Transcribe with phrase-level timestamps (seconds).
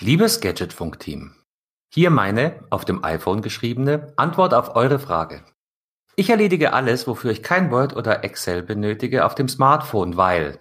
[0.00, 1.36] Liebes Gadgetfunk-Team,
[1.94, 5.44] hier meine, auf dem iPhone geschriebene, Antwort auf eure Frage.
[6.16, 10.58] Ich erledige alles, wofür ich kein Word oder Excel benötige, auf dem Smartphone, weil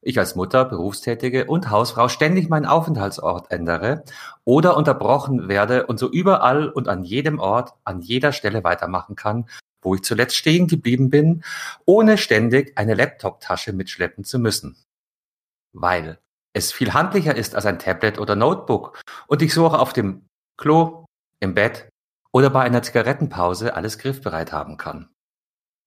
[0.00, 4.04] ich als Mutter, Berufstätige und Hausfrau ständig meinen Aufenthaltsort ändere
[4.44, 9.48] oder unterbrochen werde und so überall und an jedem Ort, an jeder Stelle weitermachen kann,
[9.82, 11.42] wo ich zuletzt stehen geblieben bin,
[11.84, 14.76] ohne ständig eine Laptop-Tasche mitschleppen zu müssen.
[15.72, 16.20] Weil
[16.52, 20.26] es viel handlicher ist als ein Tablet oder Notebook und ich so auch auf dem
[20.56, 21.04] Klo,
[21.40, 21.88] im Bett
[22.32, 25.08] oder bei einer Zigarettenpause alles griffbereit haben kann.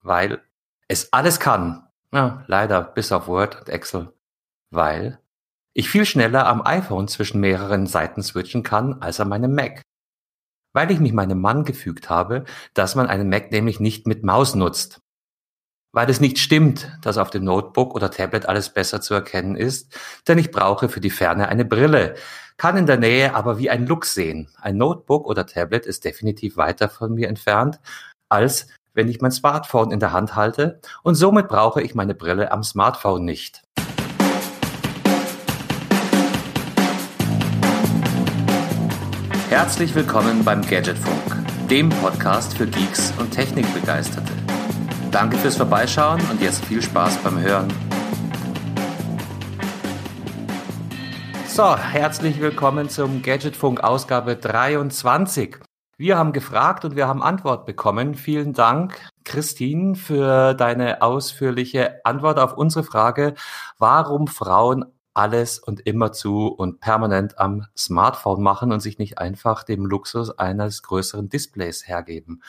[0.01, 0.41] Weil
[0.87, 1.87] es alles kann.
[2.13, 4.13] Ja, leider bis auf Word und Excel.
[4.71, 5.19] Weil
[5.73, 9.81] ich viel schneller am iPhone zwischen mehreren Seiten switchen kann als an meinem Mac.
[10.73, 14.55] Weil ich mich meinem Mann gefügt habe, dass man einen Mac nämlich nicht mit Maus
[14.55, 15.01] nutzt
[15.93, 19.97] weil es nicht stimmt, dass auf dem Notebook oder Tablet alles besser zu erkennen ist,
[20.27, 22.15] denn ich brauche für die Ferne eine Brille,
[22.57, 24.49] kann in der Nähe aber wie ein Look sehen.
[24.61, 27.79] Ein Notebook oder Tablet ist definitiv weiter von mir entfernt,
[28.29, 32.51] als wenn ich mein Smartphone in der Hand halte und somit brauche ich meine Brille
[32.51, 33.61] am Smartphone nicht.
[39.49, 44.40] Herzlich willkommen beim Gadgetfunk, dem Podcast für Geeks und Technikbegeisterte.
[45.11, 47.67] Danke fürs Vorbeischauen und jetzt viel Spaß beim Hören.
[51.49, 55.57] So, herzlich willkommen zum Gadgetfunk Ausgabe 23.
[55.97, 58.15] Wir haben gefragt und wir haben Antwort bekommen.
[58.15, 63.33] Vielen Dank, Christine, für deine ausführliche Antwort auf unsere Frage,
[63.77, 69.85] warum Frauen alles und immerzu und permanent am Smartphone machen und sich nicht einfach dem
[69.85, 72.41] Luxus eines größeren Displays hergeben.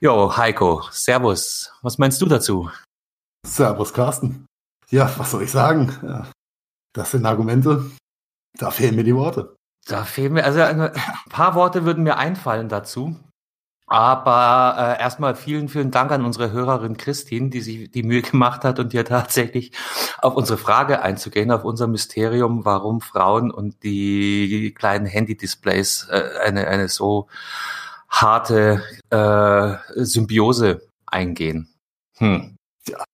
[0.00, 1.72] Jo, Heiko, Servus.
[1.82, 2.70] Was meinst du dazu?
[3.46, 4.46] Servus, Carsten.
[4.90, 6.30] Ja, was soll ich sagen?
[6.92, 7.90] Das sind Argumente.
[8.58, 9.56] Da fehlen mir die Worte.
[9.86, 10.90] Da fehlen mir, also ein
[11.28, 13.16] paar Worte würden mir einfallen dazu.
[13.88, 18.64] Aber äh, erstmal vielen, vielen Dank an unsere Hörerin Christine, die sich die Mühe gemacht
[18.64, 19.72] hat und hier tatsächlich
[20.18, 26.66] auf unsere Frage einzugehen, auf unser Mysterium, warum Frauen und die kleinen Handy-Displays äh, eine,
[26.66, 27.28] eine so
[28.08, 31.68] harte äh, Symbiose eingehen.
[32.18, 32.56] Hm.
[32.88, 33.04] Ja.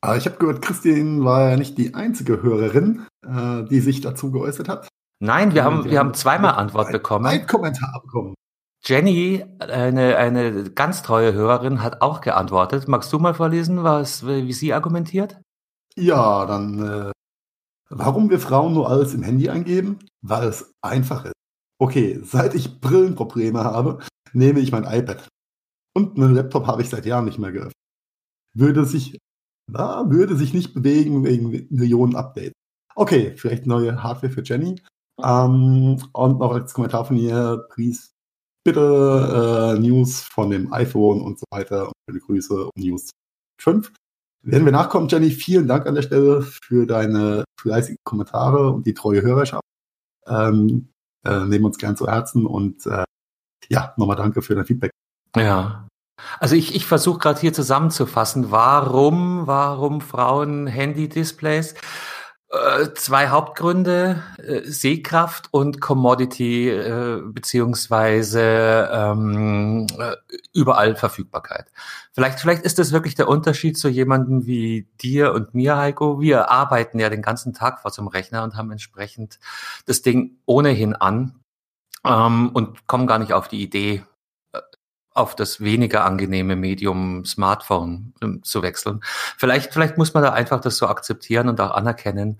[0.00, 4.32] Aber ich habe gehört, Christine war ja nicht die einzige Hörerin, äh, die sich dazu
[4.32, 4.88] geäußert hat.
[5.20, 7.26] Nein, wir haben, wir haben zweimal Antwort bekommen.
[7.26, 8.34] Ein Kommentar bekommen.
[8.84, 12.88] Jenny, eine, eine ganz treue Hörerin, hat auch geantwortet.
[12.88, 15.40] Magst du mal vorlesen, was, wie sie argumentiert?
[15.94, 17.12] Ja, dann, äh,
[17.90, 20.00] warum wir Frauen nur alles im Handy eingeben?
[20.20, 21.34] Weil es einfach ist.
[21.78, 24.00] Okay, seit ich Brillenprobleme habe,
[24.32, 25.28] nehme ich mein iPad.
[25.94, 27.76] Und einen Laptop habe ich seit Jahren nicht mehr geöffnet.
[28.54, 29.18] Würde sich,
[29.70, 32.54] na, würde sich nicht bewegen wegen Millionen Updates.
[32.96, 34.80] Okay, vielleicht neue Hardware für Jenny.
[35.22, 38.11] Ähm, und noch als Kommentar von ihr, please
[38.64, 43.10] bitte äh, News von dem iPhone und so weiter und schöne Grüße um News
[43.60, 43.92] 5.
[44.44, 45.30] Werden wir nachkommen, Jenny.
[45.30, 49.62] Vielen Dank an der Stelle für deine fleißigen Kommentare und die treue Hörerschaft.
[50.26, 50.88] Ähm,
[51.24, 53.04] äh, nehmen uns gern zu Herzen und äh,
[53.68, 54.90] ja, nochmal danke für dein Feedback.
[55.36, 55.86] Ja.
[56.38, 61.74] Also ich, ich versuche gerade hier zusammenzufassen, warum, warum Frauen Handy-Displays?
[62.52, 70.16] Äh, zwei Hauptgründe, äh, Sehkraft und Commodity äh, beziehungsweise ähm, äh,
[70.52, 71.72] überall Verfügbarkeit.
[72.12, 76.20] Vielleicht, vielleicht ist das wirklich der Unterschied zu jemandem wie dir und mir, Heiko.
[76.20, 79.38] Wir arbeiten ja den ganzen Tag vor zum Rechner und haben entsprechend
[79.86, 81.40] das Ding ohnehin an
[82.04, 84.02] ähm, und kommen gar nicht auf die Idee,
[85.14, 89.00] auf das weniger angenehme Medium Smartphone ähm, zu wechseln.
[89.36, 92.38] Vielleicht, vielleicht muss man da einfach das so akzeptieren und auch anerkennen,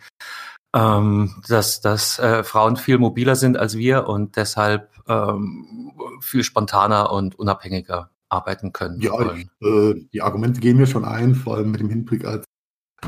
[0.74, 7.12] ähm, dass, dass äh, Frauen viel mobiler sind als wir und deshalb ähm, viel spontaner
[7.12, 9.00] und unabhängiger arbeiten können.
[9.00, 12.44] Ja, ich, äh, die Argumente gehen mir schon ein, vor allem mit dem Hinblick als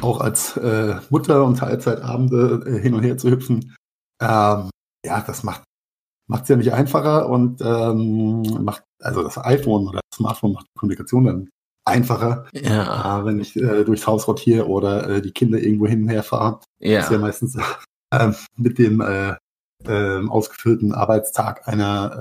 [0.01, 3.77] auch als äh, Mutter und Teilzeitabende äh, hin und her zu hüpfen.
[4.21, 4.71] Ähm,
[5.05, 5.63] ja, das macht
[6.27, 10.67] macht es ja nicht einfacher und ähm, macht, also das iPhone oder das Smartphone macht
[10.67, 11.49] die Kommunikation dann
[11.85, 13.21] einfacher, ja.
[13.21, 16.23] äh, wenn ich äh, durchs Haus rotiere oder äh, die Kinder irgendwo hin und her
[16.23, 16.61] fahre.
[16.79, 16.99] Ja.
[16.99, 17.59] Das ist ja meistens
[18.11, 19.35] äh, mit dem äh,
[19.85, 22.21] äh, ausgeführten Arbeitstag einer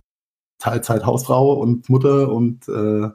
[0.59, 3.09] Teilzeit-Hausfrau und Mutter und äh,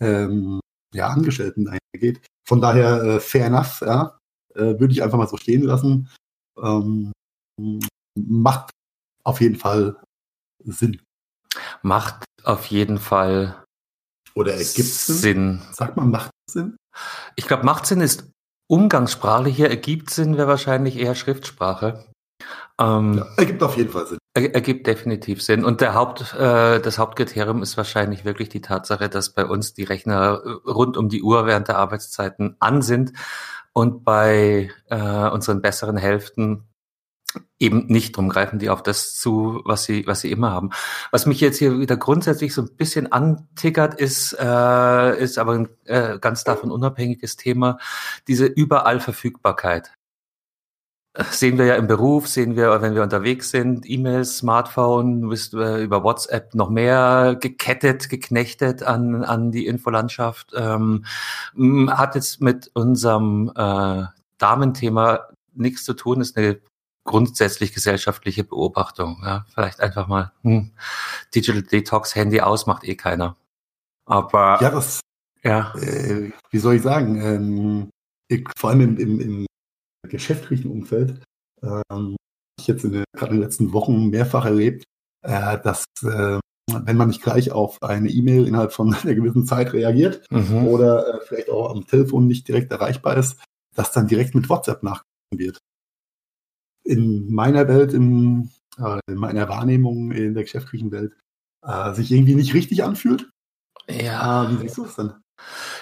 [0.00, 0.60] ähm,
[0.94, 2.20] ja, Angestellten eingeht.
[2.46, 4.18] Von daher äh, fair enough, ja,
[4.54, 6.08] äh, würde ich einfach mal so stehen lassen.
[6.60, 7.12] Ähm,
[8.16, 8.70] macht
[9.24, 9.96] auf jeden Fall
[10.64, 11.00] Sinn.
[11.82, 13.64] Macht auf jeden Fall
[14.34, 15.16] oder ergibt Sinn.
[15.16, 15.62] Sinn.
[15.72, 16.76] Sagt man, macht Sinn?
[17.36, 18.30] Ich glaube, macht Sinn ist
[18.68, 22.06] umgangssprachlicher, ergibt Sinn wäre wahrscheinlich eher Schriftsprache.
[22.80, 24.18] Ähm, ja, ergibt auf jeden Fall Sinn.
[24.34, 25.64] Ergibt definitiv Sinn.
[25.64, 29.82] Und der Haupt, äh, das Hauptkriterium ist wahrscheinlich wirklich die Tatsache, dass bei uns die
[29.82, 33.12] Rechner äh, rund um die Uhr während der Arbeitszeiten an sind
[33.72, 36.69] und bei äh, unseren besseren Hälften
[37.58, 40.70] eben nicht drum greifen die auf das zu, was sie, was sie immer haben.
[41.10, 45.68] Was mich jetzt hier wieder grundsätzlich so ein bisschen antickert, ist, äh, ist aber ein
[45.84, 47.78] äh, ganz davon unabhängiges Thema,
[48.26, 49.92] diese überall Verfügbarkeit
[51.30, 56.04] sehen wir ja im Beruf, sehen wir, wenn wir unterwegs sind, E-Mails, Smartphone, bist über
[56.04, 60.52] WhatsApp noch mehr gekettet, geknechtet an, an die Infolandschaft.
[60.54, 61.04] Ähm,
[61.88, 64.04] hat jetzt mit unserem äh,
[64.38, 66.60] Damenthema nichts zu tun, ist eine
[67.10, 69.20] grundsätzlich gesellschaftliche Beobachtung.
[69.24, 69.44] Ja?
[69.52, 70.70] Vielleicht einfach mal hm,
[71.34, 73.36] Digital Detox, Handy aus, macht eh keiner.
[74.06, 75.00] Aber ja, das,
[75.42, 75.74] ja.
[75.74, 77.90] Äh, wie soll ich sagen, ähm,
[78.28, 79.46] ich, vor allem im, im, im
[80.08, 81.20] geschäftlichen Umfeld
[81.62, 82.16] ähm,
[82.60, 84.84] ich jetzt in den, gerade in den letzten Wochen mehrfach erlebt,
[85.22, 86.38] äh, dass äh,
[86.72, 90.68] wenn man nicht gleich auf eine E-Mail innerhalb von einer gewissen Zeit reagiert mhm.
[90.68, 93.42] oder äh, vielleicht auch am Telefon nicht direkt erreichbar ist,
[93.74, 95.58] dass dann direkt mit WhatsApp nachgegangen wird.
[96.84, 101.12] In meiner Welt, in, äh, in meiner Wahrnehmung in der geschäftlichen Welt,
[101.62, 103.28] äh, sich irgendwie nicht richtig anfühlt.
[103.88, 104.50] Ja.
[104.50, 105.12] Wie siehst du es denn?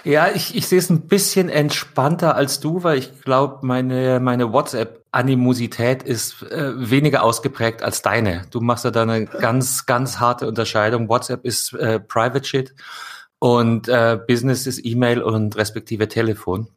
[0.05, 4.53] Ja, ich, ich sehe es ein bisschen entspannter als du, weil ich glaube, meine, meine
[4.53, 8.47] WhatsApp-Animosität ist äh, weniger ausgeprägt als deine.
[8.51, 11.09] Du machst ja da eine ganz, ganz harte Unterscheidung.
[11.09, 12.75] WhatsApp ist äh, Private Shit
[13.41, 16.69] und äh, Business ist E-Mail und respektive Telefon.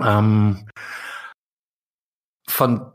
[0.00, 0.68] Ähm,
[2.46, 2.92] von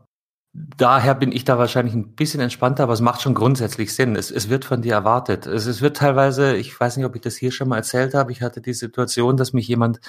[0.53, 4.15] daher bin ich da wahrscheinlich ein bisschen entspannter, aber es macht schon grundsätzlich Sinn.
[4.15, 5.45] Es, es wird von dir erwartet.
[5.45, 8.31] Es, es wird teilweise, ich weiß nicht, ob ich das hier schon mal erzählt habe,
[8.31, 9.99] ich hatte die Situation, dass mich jemand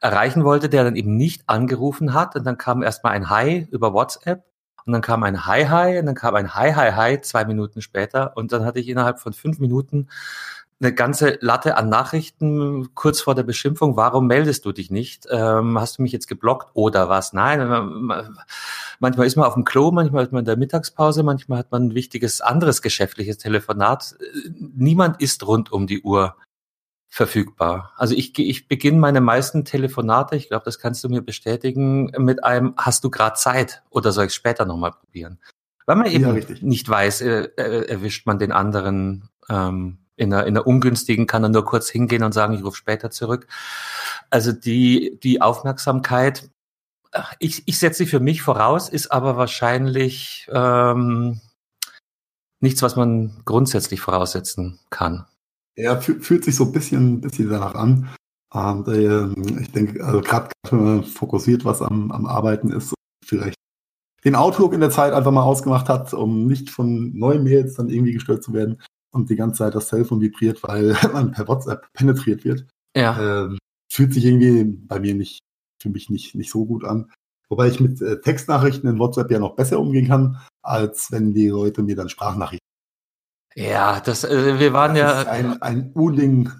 [0.00, 3.92] erreichen wollte, der dann eben nicht angerufen hat und dann kam erstmal ein Hi über
[3.92, 4.44] WhatsApp
[4.86, 7.82] und dann kam ein Hi Hi und dann kam ein Hi Hi Hi zwei Minuten
[7.82, 10.08] später und dann hatte ich innerhalb von fünf Minuten
[10.82, 13.96] eine ganze Latte an Nachrichten kurz vor der Beschimpfung.
[13.96, 15.26] Warum meldest du dich nicht?
[15.30, 17.32] Ähm, hast du mich jetzt geblockt oder was?
[17.32, 17.60] Nein,
[18.98, 21.86] manchmal ist man auf dem Klo, manchmal ist man in der Mittagspause, manchmal hat man
[21.86, 24.16] ein wichtiges anderes geschäftliches Telefonat.
[24.58, 26.36] Niemand ist rund um die Uhr
[27.08, 27.92] verfügbar.
[27.96, 32.42] Also ich, ich beginne meine meisten Telefonate, ich glaube, das kannst du mir bestätigen, mit
[32.42, 35.38] einem Hast du gerade Zeit oder soll ich später nochmal probieren?
[35.84, 40.46] Weil man eben ja, nicht weiß, äh, äh, erwischt man den anderen ähm, in einer,
[40.46, 43.46] in einer ungünstigen kann er nur kurz hingehen und sagen, ich rufe später zurück.
[44.30, 46.50] Also die, die Aufmerksamkeit,
[47.38, 51.40] ich, ich setze sie für mich voraus, ist aber wahrscheinlich ähm,
[52.60, 55.26] nichts, was man grundsätzlich voraussetzen kann.
[55.76, 58.10] Ja, fühlt sich so ein bisschen, bisschen danach an.
[58.50, 59.28] Und, äh,
[59.60, 62.94] ich denke, also gerade wenn man fokussiert, was am, am Arbeiten ist,
[63.24, 63.56] vielleicht
[64.24, 67.88] den Outlook in der Zeit einfach mal ausgemacht hat, um nicht von neuen Mails dann
[67.88, 68.78] irgendwie gestört zu werden
[69.12, 72.66] und die ganze Zeit das Telefon vibriert, weil man per WhatsApp penetriert wird.
[72.96, 73.44] Ja.
[73.44, 73.58] Ähm,
[73.90, 75.40] fühlt sich irgendwie bei mir nicht,
[75.80, 77.12] für mich nicht, nicht so gut an.
[77.48, 81.48] Wobei ich mit äh, Textnachrichten in WhatsApp ja noch besser umgehen kann, als wenn die
[81.48, 82.66] Leute mir dann Sprachnachrichten.
[83.54, 85.20] Ja, das, äh, wir waren das ja.
[85.20, 86.50] Ist ein, ein Unding.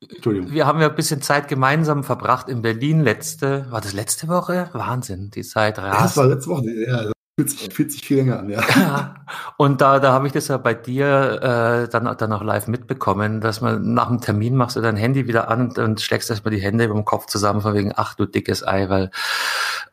[0.00, 0.52] Entschuldigung.
[0.52, 4.70] Wir haben ja ein bisschen Zeit gemeinsam verbracht in Berlin letzte, war das letzte Woche?
[4.72, 5.98] Wahnsinn, die Zeit rast.
[5.98, 7.12] Ja, das war letzte Woche, ja.
[7.38, 8.60] Fühlt sich, fühlt sich viel länger an, ja.
[8.76, 9.14] ja.
[9.56, 13.40] Und da, da habe ich das ja bei dir äh, dann, dann auch live mitbekommen,
[13.40, 16.52] dass man nach dem Termin machst du dein Handy wieder an und, und schlägst erstmal
[16.52, 19.12] die Hände über dem Kopf zusammen, von wegen, ach du dickes Ei, weil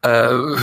[0.06, 0.56] äh,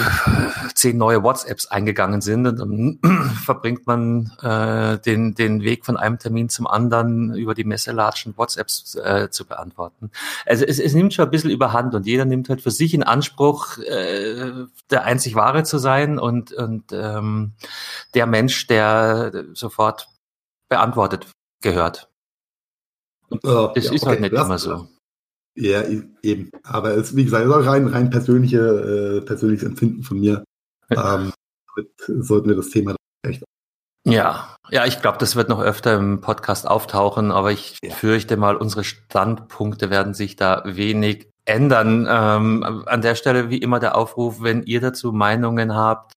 [0.75, 2.99] zehn neue WhatsApps eingegangen sind und dann
[3.45, 8.37] verbringt man äh, den, den Weg von einem Termin zum anderen über die Messe latschen,
[8.37, 10.11] WhatsApps äh, zu beantworten.
[10.47, 13.03] Also es, es nimmt schon ein bisschen überhand und jeder nimmt halt für sich in
[13.03, 14.53] Anspruch, äh,
[14.91, 17.53] der einzig Wahre zu sein und, und ähm,
[18.15, 20.09] der Mensch, der sofort
[20.69, 21.27] beantwortet
[21.63, 22.09] gehört.
[23.29, 24.07] Und das ja, ist halt okay.
[24.09, 24.87] halt nicht immer so.
[25.55, 25.83] Ja,
[26.23, 26.51] eben.
[26.63, 30.45] Aber es, wie gesagt, ist auch rein, rein persönliche, äh, persönliches Empfinden von mir.
[30.91, 31.33] Ähm,
[32.07, 33.43] sollten wir das Thema echt.
[34.05, 37.95] Ja, ja, ich glaube, das wird noch öfter im Podcast auftauchen, aber ich ja.
[37.95, 42.07] fürchte mal, unsere Standpunkte werden sich da wenig ändern.
[42.11, 46.15] Ähm, an der Stelle wie immer der Aufruf, wenn ihr dazu Meinungen habt,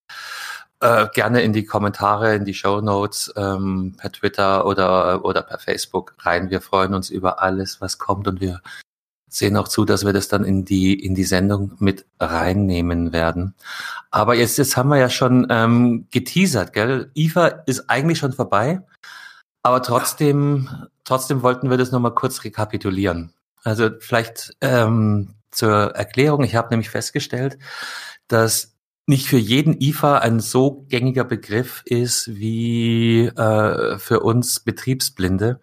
[0.80, 5.60] äh, gerne in die Kommentare, in die Show Notes, ähm, per Twitter oder, oder per
[5.60, 6.50] Facebook rein.
[6.50, 8.62] Wir freuen uns über alles, was kommt und wir
[9.36, 13.54] sehen auch zu, dass wir das dann in die, in die Sendung mit reinnehmen werden.
[14.12, 17.12] Aber jetzt, jetzt haben wir ja schon ähm, geteasert, gell?
[17.16, 18.82] IFA ist eigentlich schon vorbei,
[19.62, 20.70] aber trotzdem,
[21.04, 23.34] trotzdem wollten wir das nochmal kurz rekapitulieren.
[23.64, 27.58] Also vielleicht ähm, zur Erklärung, ich habe nämlich festgestellt,
[28.28, 28.76] dass
[29.08, 35.60] nicht für jeden IFA ein so gängiger Begriff ist wie äh, für uns Betriebsblinde,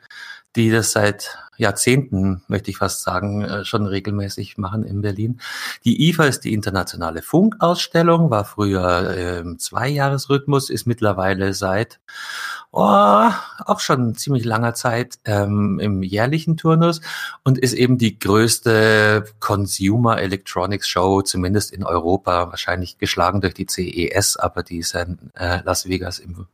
[0.56, 5.40] die das seit Jahrzehnten, möchte ich fast sagen, äh, schon regelmäßig machen in Berlin.
[5.84, 12.00] Die IFA ist die internationale Funkausstellung, war früher im Zweijahresrhythmus, ist mittlerweile seit
[12.72, 13.30] oh,
[13.64, 17.00] auch schon ziemlich langer Zeit ähm, im jährlichen Turnus
[17.44, 23.66] und ist eben die größte Consumer Electronics Show, zumindest in Europa, wahrscheinlich geschlagen durch die
[23.66, 26.46] CES, aber die ist in äh, Las Vegas im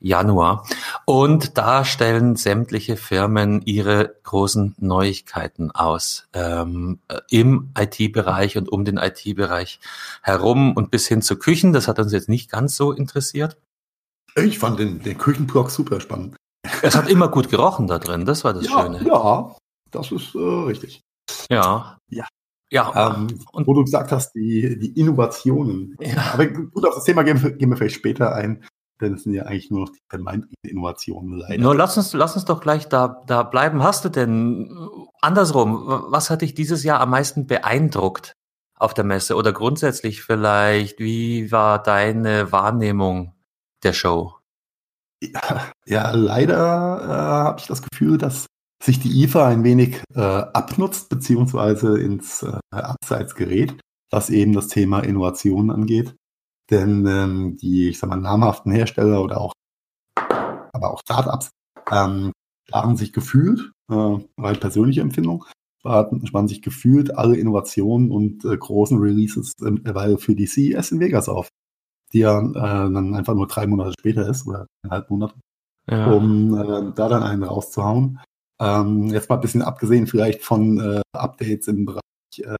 [0.00, 0.66] Januar.
[1.06, 8.96] Und da stellen sämtliche Firmen ihre großen Neuigkeiten aus ähm, im IT-Bereich und um den
[8.96, 9.80] IT-Bereich
[10.22, 11.72] herum und bis hin zu Küchen.
[11.72, 13.56] Das hat uns jetzt nicht ganz so interessiert.
[14.36, 16.36] Ich fand den, den Küchenblock super spannend.
[16.82, 19.02] Es hat immer gut gerochen da drin, das war das ja, Schöne.
[19.06, 19.56] Ja,
[19.90, 21.00] das ist äh, richtig.
[21.50, 21.98] Ja.
[22.08, 22.26] Ja.
[22.70, 23.16] Ja.
[23.16, 25.96] Ähm, und wo du gesagt hast, die, die Innovationen.
[26.00, 26.34] Ja.
[26.34, 28.64] Aber gut, auf das Thema gehen gehen wir vielleicht später ein,
[29.00, 31.62] denn es sind ja eigentlich nur noch die vermeintlichen Innovationen leider.
[31.62, 33.82] Nur lass uns, lass uns doch gleich da, da bleiben.
[33.82, 34.70] Hast du denn
[35.20, 38.34] andersrum, was hat dich dieses Jahr am meisten beeindruckt
[38.76, 39.36] auf der Messe?
[39.36, 43.34] Oder grundsätzlich vielleicht, wie war deine Wahrnehmung
[43.82, 44.34] der Show?
[45.22, 46.56] Ja, ja leider
[47.02, 48.46] äh, habe ich das Gefühl, dass
[48.82, 53.78] sich die IFA ein wenig äh, abnutzt, beziehungsweise ins äh, Abseits gerät,
[54.10, 56.14] was eben das Thema Innovation angeht.
[56.70, 59.52] Denn ähm, die, ich sag mal, namhaften Hersteller oder auch,
[60.72, 61.50] aber auch Startups
[61.90, 62.32] ähm,
[62.68, 65.44] sparen sich gefühlt, äh, weil persönliche Empfindung,
[65.80, 70.92] sparen, sparen sich gefühlt alle Innovationen und äh, großen Releases äh, weil für die CES
[70.92, 71.48] in Vegas auf
[72.12, 72.52] die ja äh,
[72.92, 75.34] dann einfach nur drei Monate später ist oder eineinhalb Monate,
[75.88, 76.10] ja.
[76.10, 78.20] um äh, da dann einen rauszuhauen.
[78.60, 82.02] Ähm, jetzt mal ein bisschen abgesehen vielleicht von äh, Updates im Bereich
[82.38, 82.56] äh,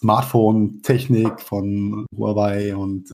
[0.00, 3.12] Smartphone-Technik von Huawei und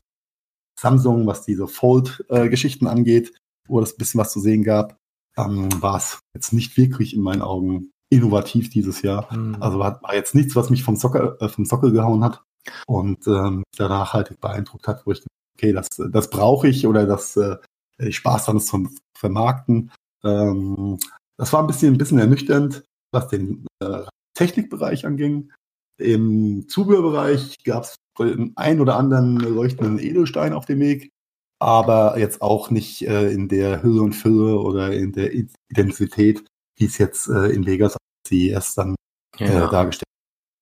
[0.79, 3.33] Samsung, was diese Fold-Geschichten angeht,
[3.67, 4.97] wo es ein bisschen was zu sehen gab,
[5.37, 9.33] ähm, war es jetzt nicht wirklich in meinen Augen innovativ dieses Jahr.
[9.33, 9.57] Mhm.
[9.59, 12.43] Also war, war, jetzt nichts, was mich vom Sockel, äh, vom Sockel gehauen hat
[12.85, 15.23] und ähm, da nachhaltig beeindruckt hat, wo ich
[15.57, 17.57] okay, das, das brauche ich oder das äh,
[17.99, 19.91] ich Spaß daran, zu vermarkten.
[20.23, 20.99] Ähm,
[21.37, 24.03] das war ein bisschen, ein bisschen ernüchternd, was den äh,
[24.35, 25.51] Technikbereich anging.
[25.97, 31.11] Im Zubehörbereich gab es den ein oder anderen leuchtenden Edelstein auf dem Weg,
[31.59, 36.43] aber jetzt auch nicht äh, in der Hülle und Fülle oder in der Intensität,
[36.77, 38.95] wie es jetzt äh, in Vegas CES dann
[39.39, 39.67] äh, ja.
[39.67, 40.07] dargestellt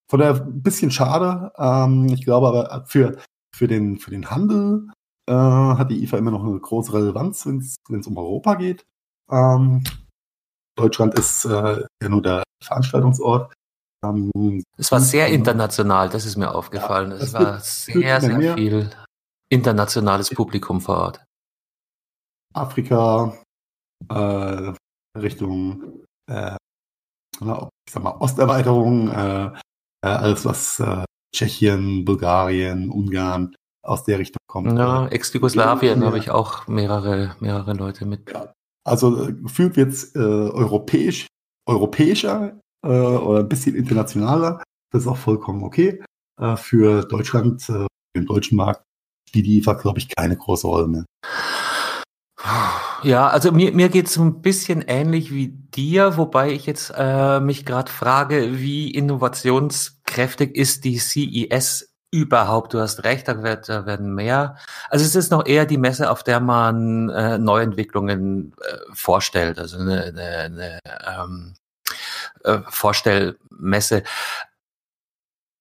[0.10, 1.52] von daher ein bisschen schade.
[1.58, 3.18] Ähm, ich glaube aber für,
[3.54, 4.90] für, den, für den Handel
[5.28, 8.86] äh, hat die IFA immer noch eine große Relevanz, wenn es um Europa geht.
[9.30, 9.84] Ähm,
[10.78, 13.54] Deutschland ist äh, ja nur der Veranstaltungsort.
[14.10, 17.12] Ähm, es war sehr international, das ist mir aufgefallen.
[17.12, 18.56] Ja, es war sehr, sehr mehr.
[18.56, 18.90] viel
[19.50, 21.26] internationales Publikum vor Ort.
[22.54, 23.38] Afrika,
[24.10, 24.74] äh,
[25.18, 26.56] Richtung äh,
[27.42, 29.52] ich sag mal, Osterweiterung, äh, äh,
[30.02, 34.78] alles was äh, Tschechien, Bulgarien, Ungarn aus der Richtung kommt.
[34.78, 38.32] Ja, Ex-Jugoslawien habe ich auch mehrere, mehrere Leute mit.
[38.32, 38.54] Ja.
[38.84, 41.28] Also äh, gefühlt wird es europäisch,
[41.68, 44.64] europäischer äh, oder ein bisschen internationaler.
[44.92, 46.02] Das ist auch vollkommen okay.
[46.40, 48.84] Äh, für Deutschland, äh, den deutschen Markt,
[49.28, 51.06] spielt die IFA, glaube ich, keine große Rolle mehr.
[53.04, 57.40] Ja, also mir, mir geht es ein bisschen ähnlich wie dir, wobei ich jetzt äh,
[57.40, 62.74] mich gerade frage, wie innovationskräftig ist die CES überhaupt?
[62.74, 64.58] Du hast recht, da, wird, da werden mehr.
[64.90, 69.78] Also es ist noch eher die Messe, auf der man äh, Neuentwicklungen äh, vorstellt, also
[69.78, 71.54] eine, eine, eine ähm,
[72.46, 74.04] äh, Vorstellmesse.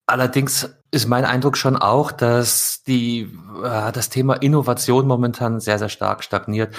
[0.07, 3.21] Allerdings ist mein Eindruck schon auch, dass die,
[3.63, 6.75] äh, das Thema Innovation momentan sehr, sehr stark stagniert.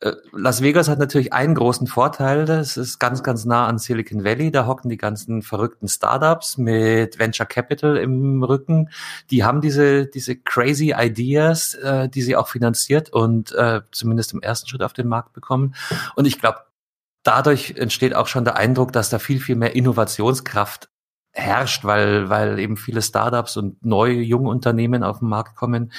[0.00, 4.24] Äh, Las Vegas hat natürlich einen großen Vorteil, das ist ganz, ganz nah an Silicon
[4.24, 8.88] Valley, da hocken die ganzen verrückten Startups mit Venture Capital im Rücken.
[9.30, 13.54] Die haben diese, diese crazy Ideas, äh, die sie auch finanziert und
[13.92, 15.74] zumindest im ersten Schritt auf den Markt bekommen.
[16.14, 16.60] Und ich glaube,
[17.22, 20.88] dadurch entsteht auch schon der Eindruck, dass da viel, viel mehr Innovationskraft
[21.32, 25.92] herrscht, weil, weil eben viele Startups und neue junge Unternehmen auf den Markt kommen,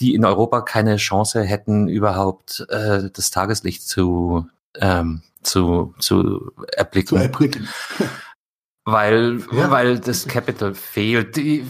[0.00, 7.18] die in Europa keine Chance hätten, überhaupt äh, das Tageslicht zu, ähm, zu, zu erblicken.
[7.18, 7.68] Zu erblicken.
[8.84, 9.70] weil, ja.
[9.70, 11.36] weil das Capital fehlt.
[11.36, 11.66] Die,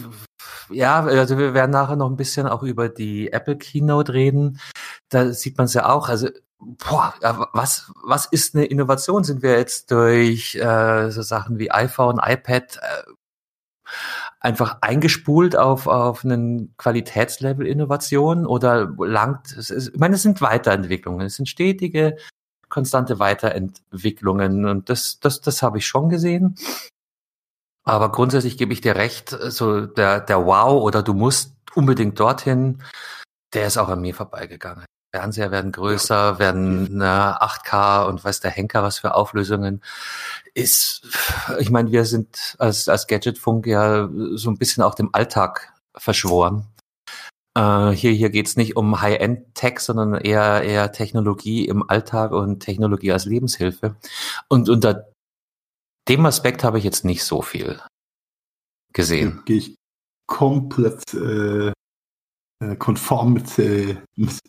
[0.69, 4.59] ja, also wir werden nachher noch ein bisschen auch über die Apple Keynote reden.
[5.09, 6.07] Da sieht man es ja auch.
[6.07, 7.13] Also boah,
[7.53, 9.23] was, was ist eine Innovation?
[9.23, 13.11] Sind wir jetzt durch äh, so Sachen wie iPhone, iPad äh,
[14.39, 20.41] einfach eingespult auf, auf einen Qualitätslevel Innovation oder langt, es ist, ich meine, es sind
[20.41, 22.17] Weiterentwicklungen, es sind stetige,
[22.69, 26.55] konstante Weiterentwicklungen und das, das, das habe ich schon gesehen.
[27.83, 32.83] Aber grundsätzlich gebe ich dir recht, so der, der Wow oder du musst unbedingt dorthin,
[33.53, 34.85] der ist auch an mir vorbeigegangen.
[35.11, 39.81] Fernseher werden größer, werden na, 8K und weiß der Henker was für Auflösungen.
[40.53, 41.01] Ist,
[41.59, 46.67] ich meine, wir sind als, als Gadgetfunk ja so ein bisschen auch dem Alltag verschworen.
[47.55, 53.11] Äh, hier hier geht's nicht um High-End-Tech, sondern eher, eher Technologie im Alltag und Technologie
[53.11, 53.95] als Lebenshilfe.
[54.47, 55.09] Und unter
[56.07, 57.81] dem Aspekt habe ich jetzt nicht so viel
[58.93, 59.41] gesehen.
[59.45, 59.75] Gehe ich
[60.27, 61.71] komplett äh,
[62.63, 64.39] äh konform mit, äh, mit,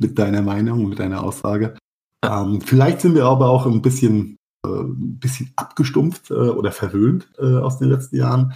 [0.00, 1.76] mit deiner Meinung, mit deiner Aussage.
[2.24, 7.30] Ähm, vielleicht sind wir aber auch ein bisschen, äh, ein bisschen abgestumpft äh, oder verwöhnt
[7.38, 8.54] äh, aus den letzten Jahren,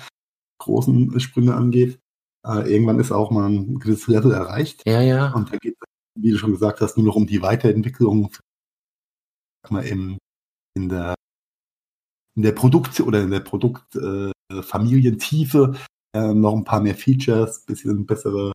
[0.60, 1.98] großen Sprünge angeht.
[2.46, 4.82] Äh, irgendwann ist auch mal ein gewisses Level erreicht.
[4.86, 5.32] Ja, ja.
[5.32, 5.76] Und da geht
[6.16, 8.30] wie du schon gesagt hast, nur noch um die Weiterentwicklung
[9.68, 10.16] mal im,
[10.76, 11.14] in der
[12.36, 15.74] in der Produkt- oder in der Produktfamilientiefe
[16.14, 18.52] äh, äh, noch ein paar mehr Features, bisschen bessere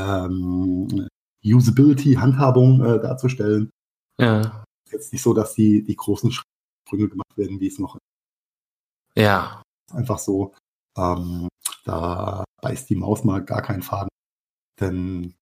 [0.00, 1.08] ähm,
[1.44, 3.70] Usability, Handhabung äh, darzustellen.
[4.18, 4.64] Ja.
[4.90, 8.02] Jetzt nicht so, dass die, die großen Sprünge gemacht werden, wie es noch ist.
[9.16, 9.62] Ja.
[9.92, 10.54] Einfach so,
[10.96, 11.48] ähm,
[11.84, 14.08] da beißt die Maus mal gar keinen Faden.
[14.80, 15.34] Denn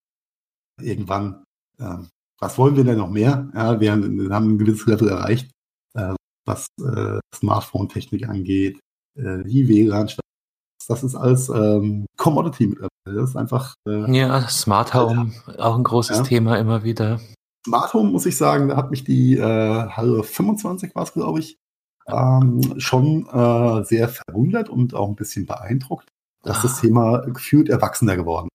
[0.80, 1.44] irgendwann,
[1.78, 3.50] ähm, was wollen wir denn noch mehr?
[3.54, 5.50] Ja, wir, haben, wir haben ein gewisses Level erreicht,
[5.94, 6.14] äh,
[6.46, 8.80] was äh, Smartphone-Technik angeht,
[9.16, 10.08] äh, die WLAN,
[10.86, 12.90] das ist alles ähm, Commodity mittlerweile.
[13.04, 13.74] Das ist einfach.
[13.86, 15.58] Äh, ja, Smart Home, ja.
[15.58, 16.22] auch ein großes ja.
[16.24, 17.20] Thema immer wieder.
[17.66, 21.40] Smart Home, muss ich sagen, da hat mich die äh, Halle 25 war es, glaube
[21.40, 21.58] ich,
[22.08, 26.08] ähm, schon äh, sehr verwundert und auch ein bisschen beeindruckt,
[26.42, 26.62] dass ah.
[26.62, 28.52] das Thema gefühlt erwachsener geworden ist.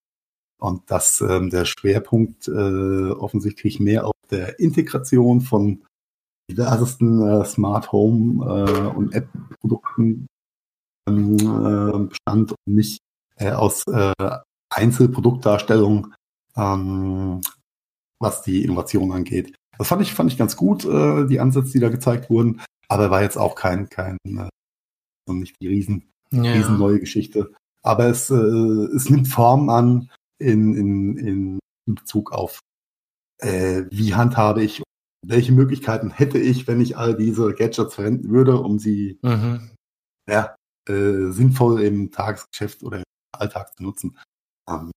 [0.60, 5.84] Und dass ähm, der Schwerpunkt äh, offensichtlich mehr auf der Integration von
[6.50, 10.28] diversesten äh, Smart Home äh, und App-Produkten
[11.08, 13.00] ähm, bestand und nicht
[13.38, 14.14] äh, aus äh,
[14.70, 16.14] Einzelproduktdarstellung,
[16.56, 17.42] ähm,
[18.20, 19.56] was die Innovation angeht.
[19.78, 23.12] Das fand ich, fand ich ganz gut, äh, die Ansätze, die da gezeigt wurden, aber
[23.12, 24.50] war jetzt auch kein, kein äh,
[25.34, 26.54] nicht die riesen, ja.
[26.54, 27.54] riesen neue Geschichte.
[27.84, 32.60] Aber es, äh, es nimmt Form an in, in, in Bezug auf,
[33.40, 34.82] äh, wie handhabe ich,
[35.26, 39.72] welche Möglichkeiten hätte ich, wenn ich all diese Gadgets verwenden würde, um sie mhm.
[40.30, 40.56] ja,
[40.90, 44.18] äh, sinnvoll im Tagesgeschäft oder im Alltag zu nutzen.
[44.70, 44.92] Ähm,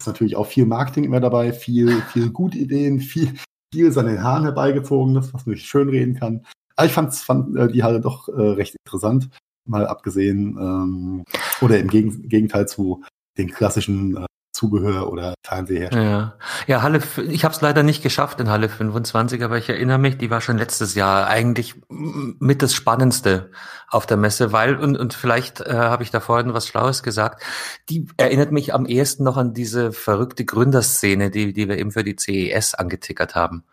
[0.00, 3.34] ist natürlich auch viel Marketing immer dabei, viel, viel gute Ideen, viel,
[3.72, 6.44] viel seine Haaren herbeigezogenes, was man nicht schön reden kann.
[6.76, 9.30] Aber ich fand, fand äh, die Halle doch äh, recht interessant,
[9.66, 11.24] mal abgesehen ähm,
[11.60, 13.04] oder im Gegenteil zu
[13.38, 14.26] den klassischen äh,
[14.64, 16.04] Zubehör oder Fernsehersteller.
[16.04, 16.34] Ja,
[16.66, 20.16] ja Halle, ich habe es leider nicht geschafft in Halle 25, aber ich erinnere mich,
[20.16, 23.50] die war schon letztes Jahr eigentlich mit das Spannendste
[23.88, 27.42] auf der Messe, weil, und, und vielleicht äh, habe ich da vorhin was Schlaues gesagt,
[27.90, 32.04] die erinnert mich am ehesten noch an diese verrückte Gründerszene, die, die wir eben für
[32.04, 33.64] die CES angetickert haben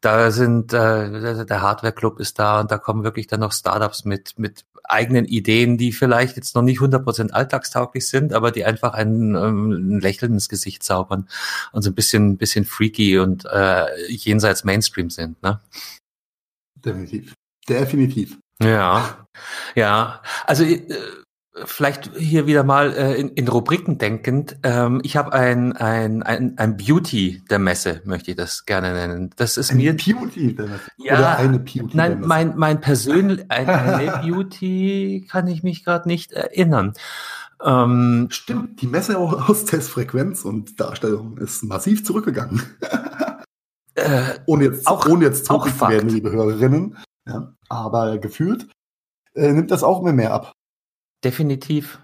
[0.00, 4.04] da sind äh, der Hardware Club ist da und da kommen wirklich dann noch Startups
[4.04, 8.94] mit mit eigenen Ideen, die vielleicht jetzt noch nicht 100% alltagstauglich sind, aber die einfach
[8.94, 11.28] ein, ähm, ein Lächeln ins Gesicht zaubern
[11.72, 15.60] und so ein bisschen bisschen freaky und äh, jenseits Mainstream sind, ne?
[16.76, 17.34] Definitiv.
[17.68, 18.38] Definitiv.
[18.62, 19.26] Ja.
[19.74, 20.82] Ja, also äh,
[21.64, 24.56] vielleicht hier wieder mal äh, in, in Rubriken denkend.
[24.62, 29.30] Ähm, ich habe ein, ein, ein, ein Beauty der Messe, möchte ich das gerne nennen.
[29.36, 29.96] Das ist ein mir.
[29.96, 30.90] Beauty der Messe.
[30.96, 32.28] Ja, Oder eine Beauty nein, der Messe.
[32.28, 36.94] mein, mein persönlich, ein, eine Beauty kann ich mich gerade nicht erinnern.
[37.64, 42.62] Ähm, Stimmt, die Messe aus Testfrequenz und Darstellung ist massiv zurückgegangen.
[43.94, 46.96] äh, ohne jetzt, auch, ohne jetzt zu werden, liebe Hörerinnen.
[47.26, 48.68] Ja, aber gefühlt
[49.34, 50.52] äh, nimmt das auch immer mehr ab.
[51.24, 52.00] Definitiv.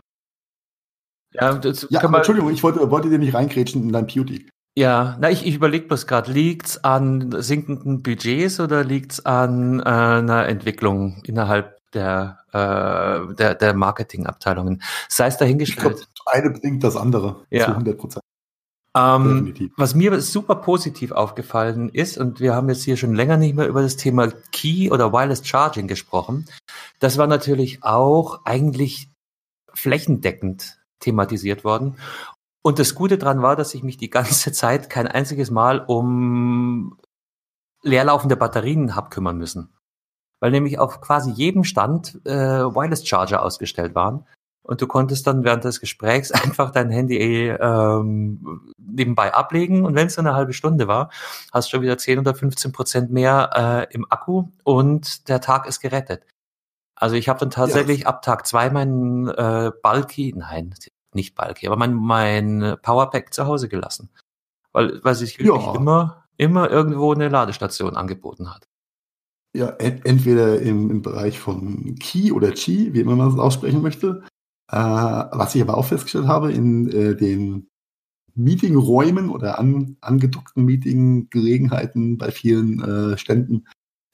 [1.32, 4.48] Ja, ja aber Entschuldigung, ich wollte, wollte dir nicht reingrätschen in dein Beauty.
[4.76, 9.84] Ja, na, ich, ich überlege bloß gerade, liegt's an sinkenden Budgets oder liegt's an äh,
[9.84, 14.82] einer Entwicklung innerhalb der, äh, der, der Marketingabteilungen?
[15.08, 16.00] Sei es dahingestellt.
[16.00, 17.66] Ich glaub, eine bedingt das andere ja.
[17.66, 18.24] zu 100 Prozent.
[18.96, 23.56] Ähm, was mir super positiv aufgefallen ist, und wir haben jetzt hier schon länger nicht
[23.56, 26.46] mehr über das Thema Key oder Wireless Charging gesprochen,
[27.00, 29.08] das war natürlich auch eigentlich
[29.72, 31.96] flächendeckend thematisiert worden.
[32.62, 36.96] Und das Gute dran war, dass ich mich die ganze Zeit kein einziges Mal um
[37.82, 39.74] leerlaufende Batterien hab kümmern müssen.
[40.40, 44.24] Weil nämlich auf quasi jedem Stand äh, Wireless Charger ausgestellt waren
[44.64, 50.08] und du konntest dann während des Gesprächs einfach dein Handy ähm, nebenbei ablegen und wenn
[50.08, 51.10] es eine halbe Stunde war,
[51.52, 55.68] hast du schon wieder 10 oder 15 Prozent mehr äh, im Akku und der Tag
[55.68, 56.24] ist gerettet.
[56.96, 58.06] Also ich habe dann tatsächlich ja.
[58.06, 60.74] ab Tag zwei meinen äh, Bulky, nein,
[61.12, 64.10] nicht Bulky, aber mein, mein Powerpack zu Hause gelassen.
[64.72, 65.74] Weil, weil sich wirklich ja.
[65.74, 68.68] immer, immer irgendwo eine Ladestation angeboten hat.
[69.56, 74.24] Ja, entweder im, im Bereich von Key oder Qi, wie immer man es aussprechen möchte,
[74.74, 77.68] äh, was ich aber auch festgestellt habe, in äh, den
[78.34, 79.96] Meetingräumen oder an,
[80.56, 83.66] Meetinggelegenheiten bei vielen äh, Ständen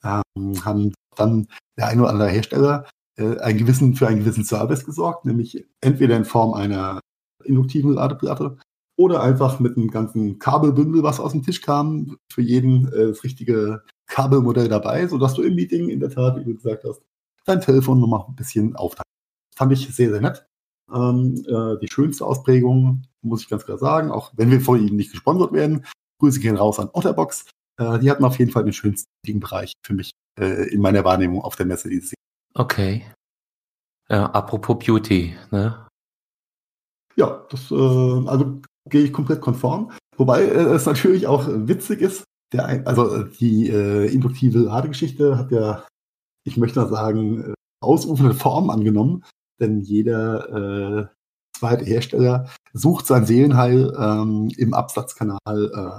[0.04, 1.46] ähm, haben dann
[1.78, 2.84] der ein oder andere Hersteller
[3.16, 7.00] äh, einen gewissen, für einen gewissen Service gesorgt, nämlich entweder in Form einer
[7.44, 8.58] induktiven Ladeplatte
[8.98, 13.24] oder einfach mit einem ganzen Kabelbündel, was aus dem Tisch kam, für jeden äh, das
[13.24, 17.00] richtige Kabelmodell dabei, sodass du im Meeting in der Tat, wie du gesagt hast,
[17.46, 19.06] dein Telefon nochmal ein bisschen aufteilen
[19.60, 20.49] fand ich sehr, sehr nett.
[20.92, 24.96] Ähm, äh, die schönste Ausprägung, muss ich ganz klar sagen, auch wenn wir von ihnen
[24.96, 25.84] nicht gesponsert werden.
[26.20, 27.46] Grüße gehen raus an Otterbox.
[27.78, 29.08] Äh, die hatten auf jeden Fall den schönsten
[29.40, 32.64] Bereich für mich äh, in meiner Wahrnehmung auf der Messe dieses Jahr.
[32.66, 33.04] Okay.
[34.08, 35.86] Ja, apropos Beauty, ne?
[37.16, 39.92] Ja, das, äh, also gehe ich komplett konform.
[40.16, 45.86] Wobei äh, es natürlich auch witzig ist, der, also die äh, induktive Ladegeschichte hat ja,
[46.44, 49.24] ich möchte mal sagen, äh, ausufernde Form angenommen
[49.60, 50.48] denn jeder
[51.02, 51.06] äh,
[51.56, 55.38] zweite Hersteller sucht sein Seelenheil ähm, im Absatzkanal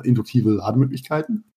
[0.04, 1.52] äh, induktive Lademöglichkeiten.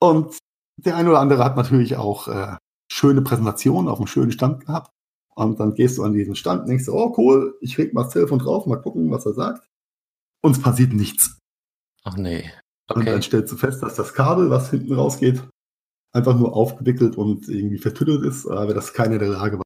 [0.00, 0.38] Und
[0.76, 2.56] der eine oder andere hat natürlich auch äh,
[2.90, 4.90] schöne Präsentationen auf einem schönen Stand gehabt.
[5.34, 8.12] Und dann gehst du an diesen Stand und denkst, oh cool, ich reg mal das
[8.12, 9.68] Telefon drauf, mal gucken, was er sagt.
[10.42, 11.38] Und es passiert nichts.
[12.04, 12.50] Ach nee.
[12.88, 13.00] Okay.
[13.00, 15.42] Und dann stellst du fest, dass das Kabel, was hinten rausgeht,
[16.12, 19.64] einfach nur aufgewickelt und irgendwie vertüttelt ist, aber das keine der Lage war,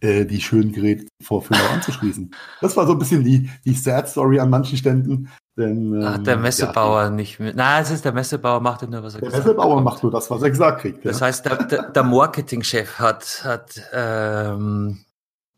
[0.00, 2.34] äh, die schönen Geräte vor Füller anzuschließen.
[2.60, 5.30] Das war so ein bisschen die, die Sad Story an manchen Ständen.
[5.56, 7.54] Denn, ähm, Ach, der Messebauer ja, nicht mit.
[7.54, 9.46] Na, es ist der Messebauer macht nur, was er der gesagt hat.
[9.46, 11.04] Der Messebauer macht nur das, was er gesagt kriegt.
[11.04, 15.04] Das heißt, der, der, der Marketingchef hat, hat ähm,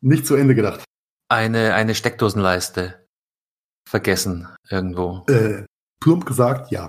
[0.00, 0.82] nicht zu Ende gedacht.
[1.28, 2.94] Eine, eine Steckdosenleiste
[3.88, 5.24] vergessen irgendwo.
[5.28, 5.64] Äh,
[6.02, 6.88] plump gesagt, ja.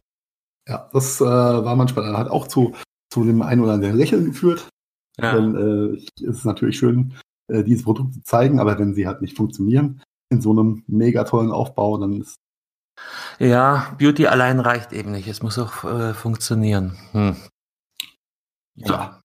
[0.67, 2.73] Ja, das äh, war manchmal dann halt auch zu,
[3.11, 4.69] zu dem einen oder anderen Lächeln geführt.
[5.19, 5.35] Ja.
[5.35, 7.13] Denn äh, es ist natürlich schön,
[7.47, 11.51] äh, diese Produkte zeigen, aber wenn sie halt nicht funktionieren in so einem mega tollen
[11.51, 12.37] Aufbau, dann ist
[13.39, 15.27] ja, Beauty allein reicht eben nicht.
[15.27, 16.97] Es muss auch äh, funktionieren.
[17.11, 17.35] Hm.
[18.75, 18.87] Ja.
[18.87, 19.19] ja.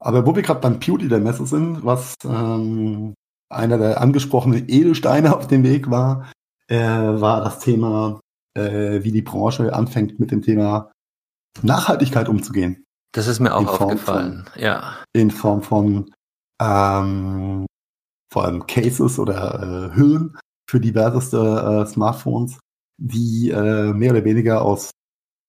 [0.00, 3.14] Aber wo wir gerade beim Beauty der Messe sind, was ähm,
[3.48, 6.30] einer der angesprochenen Edelsteine auf dem Weg war,
[6.68, 8.20] äh, war das Thema,
[8.54, 10.90] äh, wie die Branche anfängt mit dem Thema
[11.62, 12.84] Nachhaltigkeit umzugehen.
[13.12, 14.96] Das ist mir auch aufgefallen, von, ja.
[15.12, 16.10] In Form von
[16.60, 17.66] ähm,
[18.32, 20.38] vor allem Cases oder äh, Hüllen
[20.68, 22.58] für diverseste äh, Smartphones,
[22.98, 24.90] die äh, mehr oder weniger aus,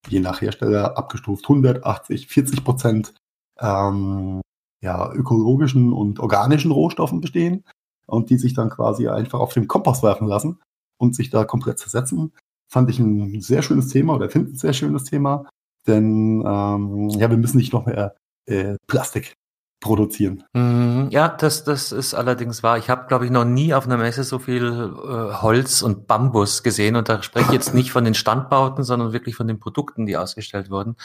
[0.08, 3.13] je nach Hersteller, abgestuft 180, 40 Prozent
[3.60, 4.42] ähm,
[4.82, 7.63] ja, ökologischen und organischen Rohstoffen bestehen
[8.06, 10.60] und die sich dann quasi einfach auf den Kompost werfen lassen
[10.98, 12.34] und sich da komplett zersetzen.
[12.70, 15.48] Fand ich ein sehr schönes Thema oder finde ein sehr schönes Thema,
[15.88, 19.36] denn ähm, ja, wir müssen nicht noch mehr äh, Plastik
[19.84, 20.46] produzieren.
[20.54, 21.10] Mhm.
[21.12, 22.78] Ja, das, das ist allerdings wahr.
[22.78, 26.63] Ich habe, glaube ich, noch nie auf einer Messe so viel äh, Holz und Bambus
[26.63, 26.96] gesehen.
[26.96, 30.15] Und da spreche ich jetzt nicht von den Standbauten, sondern wirklich von den Produkten, die
[30.15, 30.96] ausgestellt wurden.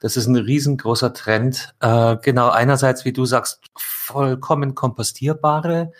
[0.00, 1.74] Das ist ein riesengroßer Trend.
[1.80, 5.92] Äh, genau, einerseits, wie du sagst, vollkommen kompostierbare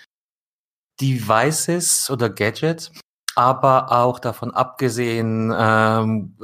[1.00, 2.92] Devices oder Gadgets
[3.34, 6.34] aber auch davon abgesehen ähm,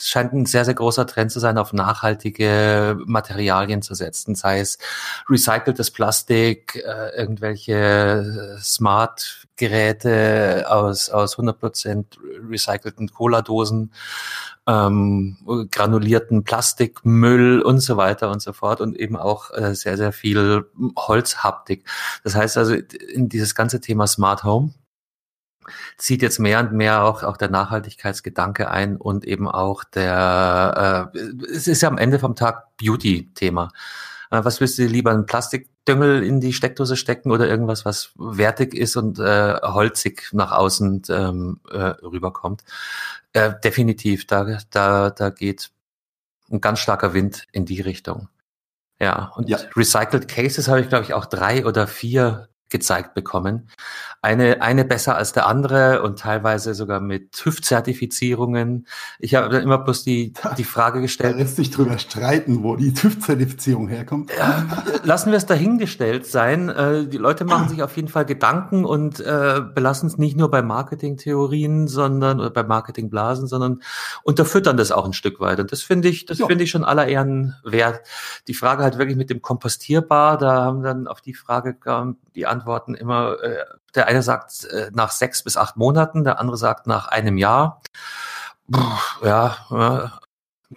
[0.00, 4.78] scheint ein sehr, sehr großer Trend zu sein, auf nachhaltige Materialien zu setzen, sei es
[5.28, 12.04] recyceltes Plastik, äh, irgendwelche Smart-Geräte aus, aus 100%
[12.50, 13.92] recycelten Cola-Dosen,
[14.66, 15.38] ähm,
[15.70, 20.66] granulierten Plastikmüll und so weiter und so fort und eben auch äh, sehr, sehr viel
[20.96, 21.84] Holzhaptik.
[22.22, 24.72] Das heißt also, in dieses ganze Thema Smart Home
[25.96, 31.18] zieht jetzt mehr und mehr auch, auch der Nachhaltigkeitsgedanke ein und eben auch der, äh,
[31.52, 33.72] es ist ja am Ende vom Tag Beauty-Thema.
[34.30, 38.74] Äh, was willst du lieber, einen Plastikdüngel in die Steckdose stecken oder irgendwas, was wertig
[38.74, 42.64] ist und äh, holzig nach außen ähm, äh, rüberkommt?
[43.32, 45.70] Äh, definitiv, da, da, da geht
[46.50, 48.28] ein ganz starker Wind in die Richtung.
[48.98, 49.58] Ja, und ja.
[49.74, 53.68] Recycled Cases habe ich, glaube ich, auch drei oder vier gezeigt bekommen.
[54.20, 58.86] Eine, eine besser als der andere und teilweise sogar mit TÜV-Zertifizierungen.
[59.18, 61.34] Ich habe dann immer bloß die, die Frage gestellt.
[61.34, 64.30] Da lässt sich drüber streiten, wo die TÜV-Zertifizierung herkommt.
[64.36, 64.64] Ja,
[65.04, 66.68] lassen wir es dahingestellt sein.
[66.68, 70.50] Äh, die Leute machen sich auf jeden Fall Gedanken und äh, belassen es nicht nur
[70.50, 73.82] bei Marketingtheorien, sondern oder bei Marketingblasen, sondern
[74.22, 75.60] unterfüttern das auch ein Stück weit.
[75.60, 76.46] Und das finde ich, das ja.
[76.46, 78.00] finde ich schon aller Ehren wert.
[78.48, 82.46] Die Frage halt wirklich mit dem kompostierbar, da haben dann auf die Frage kam die
[82.62, 86.86] Antworten immer, äh, der eine sagt äh, nach sechs bis acht Monaten, der andere sagt
[86.86, 87.82] nach einem Jahr.
[88.70, 88.80] Puh,
[89.26, 90.18] ja, ja.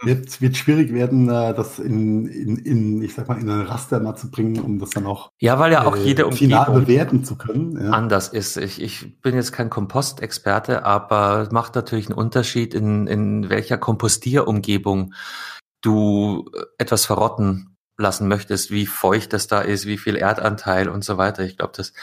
[0.02, 4.02] Wird, wird schwierig werden, äh, das in, in, in, ich sag mal, in eine Raster
[4.02, 7.24] mal zu bringen, um das dann auch, ja, weil ja auch jede äh, final bewerten
[7.24, 7.82] zu können.
[7.82, 7.91] Ja.
[7.91, 8.58] Anders ist.
[8.58, 13.78] Ich, ich bin jetzt kein Kompostexperte, aber es macht natürlich einen Unterschied, in, in welcher
[13.78, 15.13] Kompostierumgebung
[15.82, 21.03] du äh, etwas verrotten lassen möchtest, wie feucht das da ist, wie viel Erdanteil und
[21.03, 21.43] so weiter.
[21.43, 21.93] Ich glaube, das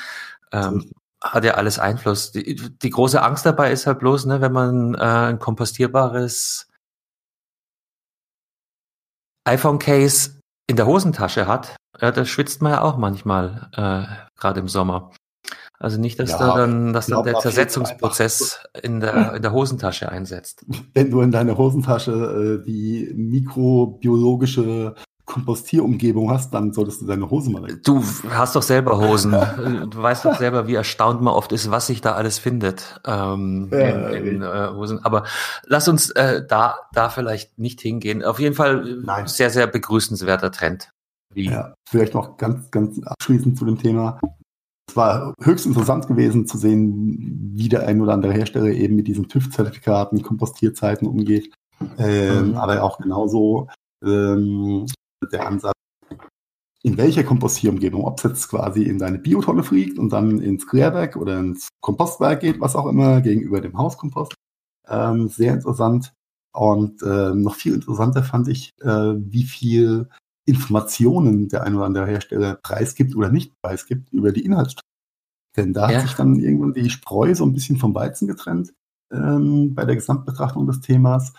[0.53, 0.91] ähm,
[1.23, 2.33] hat ja alles Einfluss.
[2.33, 6.69] Die, die große Angst dabei ist halt bloß, ne, wenn man äh, ein kompostierbares
[9.45, 14.69] iPhone-Case in der Hosentasche hat, ja, da schwitzt man ja auch manchmal, äh, gerade im
[14.69, 15.13] Sommer.
[15.79, 20.09] Also nicht, dass ja, da dann, dass dann der Zersetzungsprozess in der, in der Hosentasche
[20.09, 20.65] einsetzt.
[20.95, 24.95] Wenn du in deiner Hosentasche äh, die mikrobiologische
[25.33, 27.67] Kompostierumgebung hast, dann solltest du deine Hose mal.
[27.83, 29.31] Du hast doch selber Hosen.
[29.33, 33.71] du weißt doch selber, wie erstaunt man oft ist, was sich da alles findet ähm,
[33.73, 35.03] ja, in, in äh, Hosen.
[35.03, 35.25] Aber
[35.65, 38.23] lass uns äh, da da vielleicht nicht hingehen.
[38.23, 39.27] Auf jeden Fall Nein.
[39.27, 40.91] sehr sehr begrüßenswerter Trend.
[41.33, 41.49] Wie?
[41.49, 44.21] Ja, vielleicht noch ganz ganz abschließend zu dem Thema.
[44.87, 49.09] Es war höchst interessant gewesen zu sehen, wie der ein oder andere Hersteller eben mit
[49.09, 51.55] diesen TÜV-Zertifikaten, Kompostierzeiten umgeht.
[51.97, 52.57] Ähm, mhm.
[52.57, 53.69] Aber auch genauso
[54.05, 54.87] ähm,
[55.27, 55.73] der Ansatz,
[56.83, 61.17] in welcher Kompostierumgebung, ob es jetzt quasi in deine Biotonne fliegt und dann ins Klärwerk
[61.17, 64.35] oder ins Kompostwerk geht, was auch immer, gegenüber dem Hauskompost.
[64.89, 66.13] Ähm, sehr interessant.
[66.53, 70.09] Und äh, noch viel interessanter fand ich, äh, wie viel
[70.45, 74.83] Informationen der ein oder andere Hersteller preisgibt oder nicht preisgibt über die Inhaltsstoffe.
[75.57, 75.99] Denn da ja.
[75.99, 78.73] hat sich dann irgendwann die Spreu so ein bisschen vom Weizen getrennt
[79.13, 81.33] ähm, bei der Gesamtbetrachtung des Themas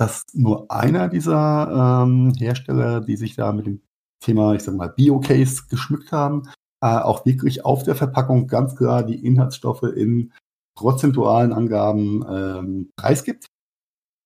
[0.00, 3.82] dass nur einer dieser ähm, Hersteller, die sich da mit dem
[4.24, 6.44] Thema, ich sag mal, Biocase geschmückt haben,
[6.80, 10.32] äh, auch wirklich auf der Verpackung ganz klar die Inhaltsstoffe in
[10.74, 13.48] prozentualen Angaben ähm, preisgibt,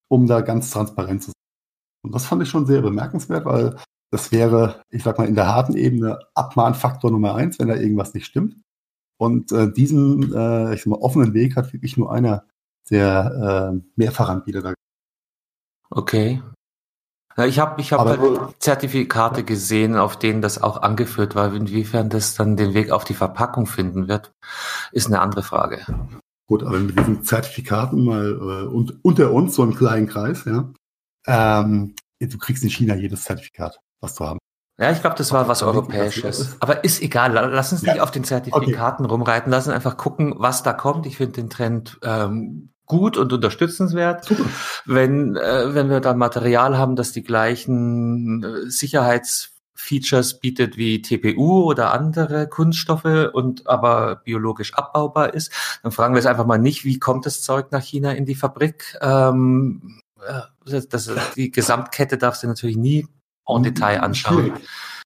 [0.09, 2.05] um da ganz transparent zu sein.
[2.05, 3.77] Und das fand ich schon sehr bemerkenswert, weil
[4.13, 8.15] das wäre, ich sag mal, in der harten Ebene Abmahnfaktor Nummer eins, wenn da irgendwas
[8.15, 8.57] nicht stimmt.
[9.19, 12.47] Und äh, diesen, äh, ich sag mal, offenen Weg hat wirklich nur einer
[12.91, 14.75] der äh, Mehrfachanbieter da
[15.91, 16.43] Okay.
[17.37, 18.21] Ja, ich habe ich hab halt
[18.61, 21.53] Zertifikate gesehen, auf denen das auch angeführt war.
[21.53, 24.33] Inwiefern das dann den Weg auf die Verpackung finden wird,
[24.93, 25.85] ist eine andere Frage.
[26.47, 30.73] Gut, aber mit diesen Zertifikaten mal äh, und, unter uns, so einen kleinen Kreis, ja,
[31.27, 34.39] ähm, du kriegst in China jedes Zertifikat, was du haben.
[34.79, 36.57] Ja, ich glaube, das war was Europäisches.
[36.61, 37.33] Aber ist egal.
[37.33, 38.03] Lass uns nicht ja.
[38.03, 39.13] auf den Zertifikaten okay.
[39.13, 39.51] rumreiten.
[39.53, 41.07] Lass uns einfach gucken, was da kommt.
[41.07, 44.25] Ich finde den Trend ähm, gut und unterstützenswert.
[44.25, 44.45] Super.
[44.85, 51.63] Wenn, äh, wenn wir dann Material haben, das die gleichen äh, Sicherheitsfeatures bietet wie TPU
[51.65, 56.85] oder andere Kunststoffe und aber biologisch abbaubar ist, dann fragen wir es einfach mal nicht,
[56.85, 58.99] wie kommt das Zeug nach China in die Fabrik?
[59.01, 63.07] Ähm, äh, das, das, die Gesamtkette darfst du natürlich nie
[63.47, 64.53] en Detail anschauen.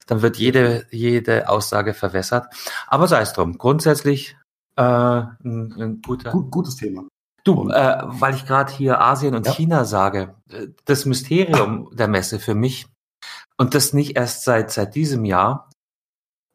[0.06, 2.46] Dann wird jede, jede Aussage verwässert.
[2.86, 3.58] Aber sei es drum.
[3.58, 4.36] Grundsätzlich
[4.76, 7.04] äh, ein, ein guter, Gut, gutes Thema.
[7.48, 9.52] Du, äh, weil ich gerade hier Asien und ja.
[9.52, 12.86] China sage, äh, das Mysterium der Messe für mich
[13.56, 15.70] und das nicht erst seit seit diesem Jahr,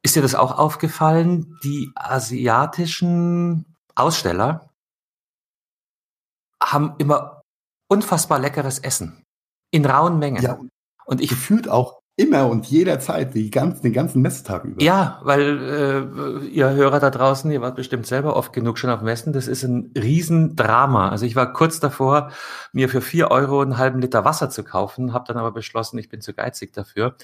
[0.03, 1.57] ist dir das auch aufgefallen?
[1.63, 4.69] Die asiatischen Aussteller
[6.61, 7.41] haben immer
[7.89, 9.23] unfassbar leckeres Essen
[9.71, 10.43] in rauen Mengen.
[10.43, 10.59] Ja,
[11.05, 14.79] und ich gefühlt auch Immer und jederzeit, die ganzen, den ganzen Messtag über.
[14.79, 19.01] Ja, weil äh, ihr Hörer da draußen, ihr wart bestimmt selber oft genug schon auf
[19.01, 21.09] Messen, das ist ein Riesendrama.
[21.09, 22.29] Also ich war kurz davor,
[22.71, 26.09] mir für vier Euro einen halben Liter Wasser zu kaufen, habe dann aber beschlossen, ich
[26.09, 27.15] bin zu geizig dafür.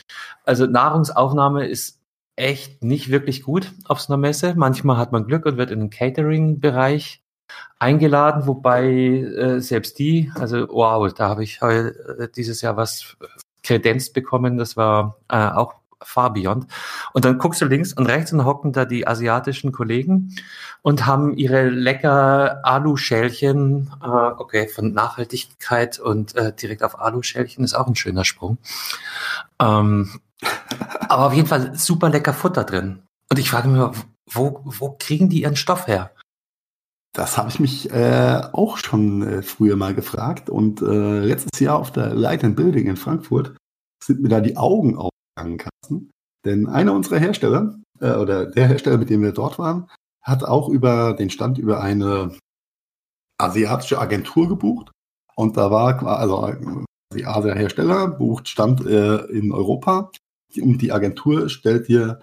[0.44, 2.00] Also Nahrungsaufnahme ist
[2.36, 4.56] echt nicht wirklich gut auf so einer Messe.
[4.56, 7.22] Manchmal hat man Glück und wird in den Catering-Bereich
[7.78, 13.18] eingeladen, wobei äh, selbst die, also wow, da habe ich heu, äh, dieses Jahr was
[13.64, 14.58] kredenzt bekommen.
[14.58, 16.68] Das war äh, auch far beyond.
[17.14, 20.36] Und dann guckst du links und rechts und hocken da die asiatischen Kollegen
[20.82, 27.74] und haben ihre lecker Alu-Schälchen, äh, okay, von Nachhaltigkeit und äh, direkt auf Alu-Schälchen ist
[27.74, 28.58] auch ein schöner Sprung.
[29.60, 30.20] Ähm,
[31.10, 33.04] aber auf jeden Fall super lecker Futter drin.
[33.30, 33.82] Und ich frage mich,
[34.26, 36.12] wo, wo kriegen die ihren Stoff her?
[37.14, 40.50] Das habe ich mich äh, auch schon äh, früher mal gefragt.
[40.50, 43.58] Und äh, letztes Jahr auf der Light and Building in Frankfurt
[44.04, 46.12] sind mir da die Augen aufgegangen, Carsten.
[46.46, 49.90] Denn einer unserer Hersteller, äh, oder der Hersteller, mit dem wir dort waren,
[50.22, 52.38] hat auch über den Stand über eine
[53.40, 54.92] asiatische Agentur gebucht.
[55.36, 56.54] Und da war, also
[57.14, 60.12] die Asia-Hersteller bucht Stand äh, in Europa
[60.62, 62.22] und die Agentur stellt dir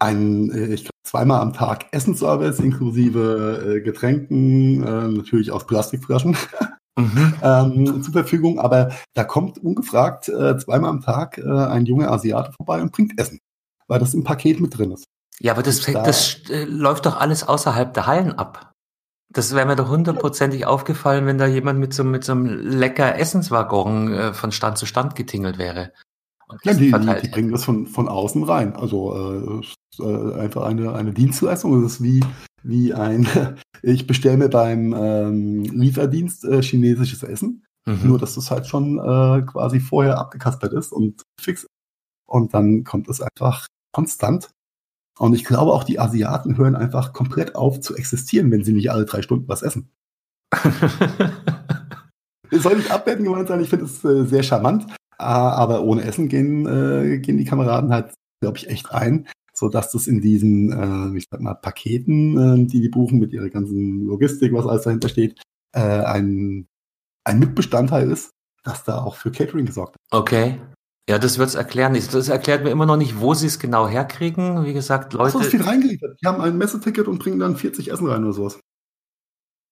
[0.00, 6.36] ein, äh, ich zweimal am Tag Essensservice inklusive äh, Getränken, äh, natürlich aus Plastikflaschen,
[6.96, 7.34] mhm.
[7.42, 8.58] ähm, zur Verfügung.
[8.58, 13.18] Aber da kommt ungefragt äh, zweimal am Tag äh, ein junger Asiate vorbei und bringt
[13.18, 13.38] Essen,
[13.86, 15.04] weil das im Paket mit drin ist.
[15.40, 18.72] Ja, aber das, da, das äh, läuft doch alles außerhalb der Hallen ab.
[19.30, 23.18] Das wäre mir doch hundertprozentig aufgefallen, wenn da jemand mit so, mit so einem lecker
[23.18, 25.92] Essenswaggon äh, von Stand zu Stand getingelt wäre.
[26.64, 28.74] Ja, die, die, die, bringen das von, von außen rein.
[28.74, 29.66] Also äh,
[30.00, 31.82] äh, einfach eine, eine Dienstleistung.
[31.82, 32.24] Das ist wie,
[32.62, 33.26] wie ein,
[33.82, 37.64] ich bestelle mir beim ähm, Lieferdienst äh, chinesisches Essen.
[37.86, 38.00] Mhm.
[38.04, 41.66] Nur, dass das halt schon äh, quasi vorher abgekaspert ist und fix.
[42.26, 44.50] Und dann kommt es einfach konstant.
[45.18, 48.90] Und ich glaube, auch die Asiaten hören einfach komplett auf zu existieren, wenn sie nicht
[48.90, 49.90] alle drei Stunden was essen.
[52.52, 54.86] soll nicht abwerten gemeint sein, ich finde es äh, sehr charmant.
[55.18, 59.26] Ah, aber ohne Essen gehen, äh, gehen die Kameraden halt, glaube ich, echt ein,
[59.58, 63.32] so dass das in diesen, äh, ich sag mal, Paketen, äh, die die buchen mit
[63.32, 65.40] ihrer ganzen Logistik, was alles dahinter steht,
[65.72, 66.66] äh, ein,
[67.24, 68.30] ein Mitbestandteil ist,
[68.64, 70.22] dass da auch für Catering gesorgt wird.
[70.22, 70.60] Okay.
[71.08, 71.94] Ja, das wird's erklären.
[71.94, 74.66] Das erklärt mir immer noch nicht, wo sie es genau herkriegen.
[74.66, 75.38] Wie gesagt, Leute.
[75.38, 76.18] Ach so, viel reingeliefert.
[76.20, 78.60] Die haben ein Messeticket und bringen dann 40 Essen rein oder sowas.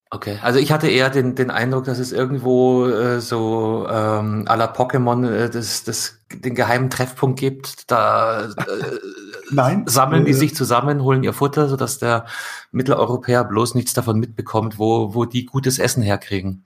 [0.08, 4.56] Okay, also ich hatte eher den, den Eindruck, dass es irgendwo äh, so ähm, à
[4.56, 7.90] la Pokémon äh, das, das, den geheimen Treffpunkt gibt.
[7.90, 12.26] Da äh, Nein, sammeln die äh, sich zusammen, holen ihr Futter, sodass der
[12.72, 16.64] Mitteleuropäer bloß nichts davon mitbekommt, wo, wo die gutes Essen herkriegen.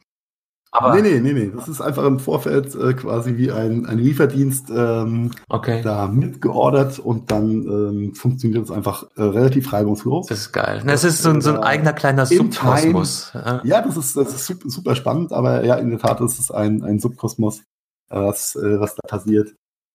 [0.72, 1.52] Aber nee, nee, nee, nee.
[1.54, 5.82] Das ist einfach im Vorfeld äh, quasi wie ein, ein Lieferdienst ähm, okay.
[5.82, 10.28] da mitgeordert und dann ähm, funktioniert es einfach äh, relativ reibungslos.
[10.28, 10.82] Das ist geil.
[10.84, 13.32] Das, das ist so, ein, so ein eigener kleiner Subkosmos.
[13.64, 16.52] Ja, das ist, das ist super, super spannend, aber ja, in der Tat ist es
[16.52, 17.62] ein, ein Subkosmos,
[18.10, 19.52] äh, was, äh, was da passiert.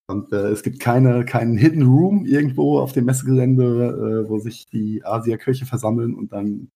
[0.08, 4.68] Und äh, es gibt keine, keinen Hidden Room irgendwo auf dem Messegelände, äh, wo sich
[4.68, 6.70] die Asia-Köche versammeln und dann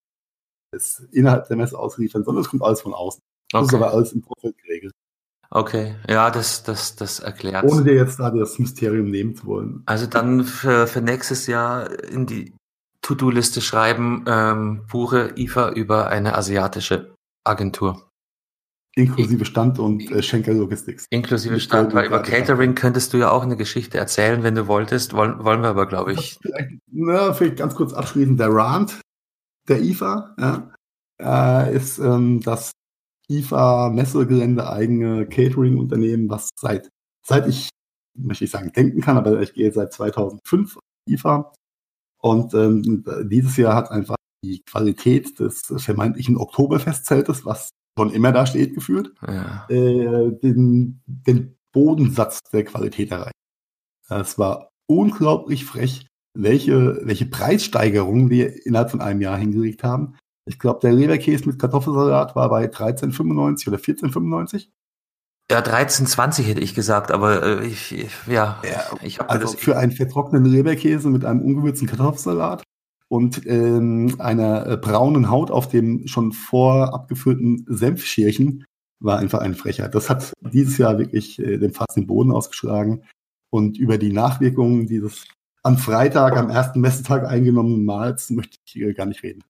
[0.71, 3.21] es innerhalb der Messe ausliefern, sondern es kommt alles von außen.
[3.51, 3.75] Das okay.
[3.75, 4.93] ist aber alles im Vorfeld geregelt.
[5.51, 7.63] Okay, ja, das, das, das erklärt.
[7.63, 9.81] Ohne dir jetzt da das Mysterium nehmen zu wollen.
[9.87, 12.53] Also dann für, für nächstes Jahr in die
[13.01, 18.08] To-Do-Liste schreiben, ähm, buche IFA über eine asiatische Agentur.
[18.99, 21.05] Inklusive Stand und äh, Schenker Logistics.
[21.09, 25.13] Inklusive Stand, weil über Catering könntest du ja auch eine Geschichte erzählen, wenn du wolltest.
[25.13, 26.37] Wollen, wollen wir aber, glaube ich.
[26.41, 28.39] Vielleicht, na, vielleicht ganz kurz abschließend.
[28.39, 28.99] Der Rand
[29.67, 30.71] der IFA ja,
[31.21, 32.71] äh, ist, ähm, dass
[33.29, 36.89] IFA-Messegelände eigene Catering-Unternehmen, was seit,
[37.25, 37.69] seit ich,
[38.17, 41.53] möchte ich sagen, denken kann, aber ich gehe seit 2005 IFA.
[42.21, 48.45] Und ähm, dieses Jahr hat einfach die Qualität des vermeintlichen Oktoberfestzeltes, was schon immer da
[48.45, 49.65] steht, geführt, ja.
[49.67, 53.35] äh, den, den Bodensatz der Qualität erreicht.
[54.07, 60.15] Es war unglaublich frech, welche, welche Preissteigerungen wir innerhalb von einem Jahr hingelegt haben.
[60.45, 64.69] Ich glaube, der Leberkäse mit Kartoffelsalat war bei 13,95 oder 14,95.
[65.51, 67.91] Ja, 13,20 hätte ich gesagt, aber äh, ich,
[68.27, 72.63] ja, ja, ich habe also das für einen vertrockneten Leberkäse mit einem ungewürzten Kartoffelsalat
[73.09, 78.65] und ähm, einer äh, braunen Haut auf dem schon vorabgefüllten Senfschälchen
[78.99, 79.95] war einfach eine Frechheit.
[79.95, 83.03] Das hat dieses Jahr wirklich äh, den fast den Boden ausgeschlagen
[83.49, 85.25] und über die Nachwirkungen dieses
[85.63, 89.43] am Freitag, am ersten Messetag eingenommenen Mahls möchte ich hier gar nicht reden.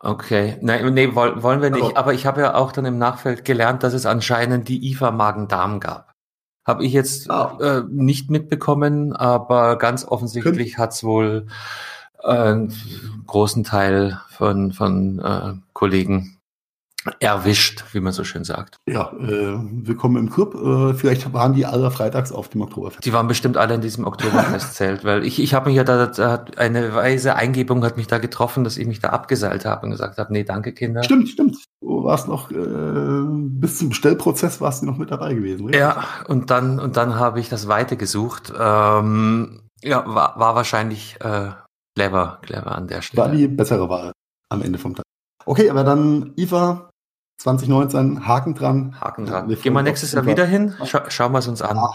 [0.00, 1.84] Okay, nein, nee, wollen wir nicht.
[1.84, 5.10] Aber, aber ich habe ja auch dann im Nachfeld gelernt, dass es anscheinend die IFA
[5.10, 6.12] Magen-Darm gab.
[6.64, 7.58] Habe ich jetzt ah.
[7.60, 11.46] äh, nicht mitbekommen, aber ganz offensichtlich hat es wohl
[12.22, 12.72] äh, einen
[13.26, 16.38] großen Teil von, von äh, Kollegen
[17.18, 18.76] erwischt, wie man so schön sagt.
[18.88, 20.54] Ja, äh, willkommen im Club.
[20.54, 23.04] Äh, vielleicht waren die alle freitags auf dem Oktoberfest.
[23.04, 26.44] Die waren bestimmt alle in diesem Oktoberfestzelt, weil ich, ich habe mich ja da, da
[26.56, 30.18] eine weise Eingebung hat mich da getroffen, dass ich mich da abgeseilt habe und gesagt
[30.18, 31.02] habe, nee, danke Kinder.
[31.02, 31.56] Stimmt, stimmt.
[31.80, 35.80] Du warst noch äh, bis zum Bestellprozess warst du noch mit dabei gewesen, richtig?
[35.80, 38.52] Ja, und dann und dann habe ich das Weite gesucht.
[38.56, 41.50] Ähm, ja, war, war wahrscheinlich äh,
[41.96, 43.22] clever, clever an der Stelle.
[43.22, 44.12] War die bessere Wahl
[44.48, 45.04] am Ende vom Tag.
[45.44, 46.90] Okay, aber dann Iva,
[47.38, 49.00] 2019, Haken dran.
[49.00, 49.48] Haken dran.
[49.48, 50.74] Wir Gehen wir nächstes Jahr wieder hin?
[50.84, 51.76] Scha schauen wir es uns an.
[51.76, 51.90] Ja,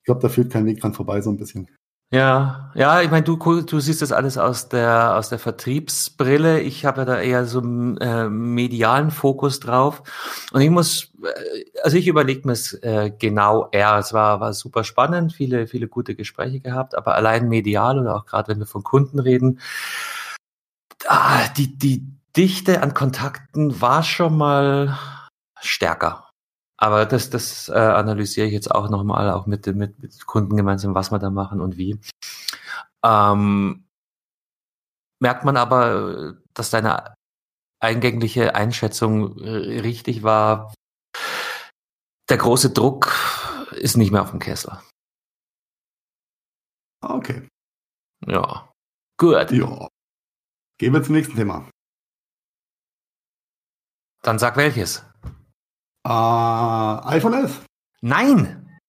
[0.00, 1.68] ich glaube, da führt kein Weg dran vorbei, so ein bisschen.
[2.10, 6.60] Ja, ja, ich meine, du, du siehst das alles aus der, aus der Vertriebsbrille.
[6.60, 10.02] Ich habe da eher so einen äh, medialen Fokus drauf.
[10.52, 13.98] Und ich muss, äh, also ich überlege mir es äh, genau eher.
[13.98, 18.24] Es war, war super spannend, viele, viele gute Gespräche gehabt, aber allein medial oder auch
[18.24, 19.60] gerade wenn wir von Kunden reden,
[21.08, 24.98] ah, die, die Dichte an Kontakten war schon mal
[25.60, 26.27] stärker.
[26.80, 30.94] Aber das, das äh, analysiere ich jetzt auch nochmal, auch mit, mit, mit Kunden gemeinsam,
[30.94, 31.98] was wir da machen und wie.
[33.04, 33.84] Ähm,
[35.20, 37.14] merkt man aber, dass deine
[37.80, 40.72] eingängliche Einschätzung äh, richtig war.
[42.28, 43.12] Der große Druck
[43.72, 44.78] ist nicht mehr auf dem Kessel.
[47.00, 47.48] Okay.
[48.26, 48.72] Ja.
[49.18, 49.50] Gut.
[49.50, 49.88] Ja.
[50.78, 51.68] Gehen wir zum nächsten Thema.
[54.22, 55.07] Dann sag welches.
[56.06, 57.64] Äh, iPhone 11.
[58.00, 58.80] Nein!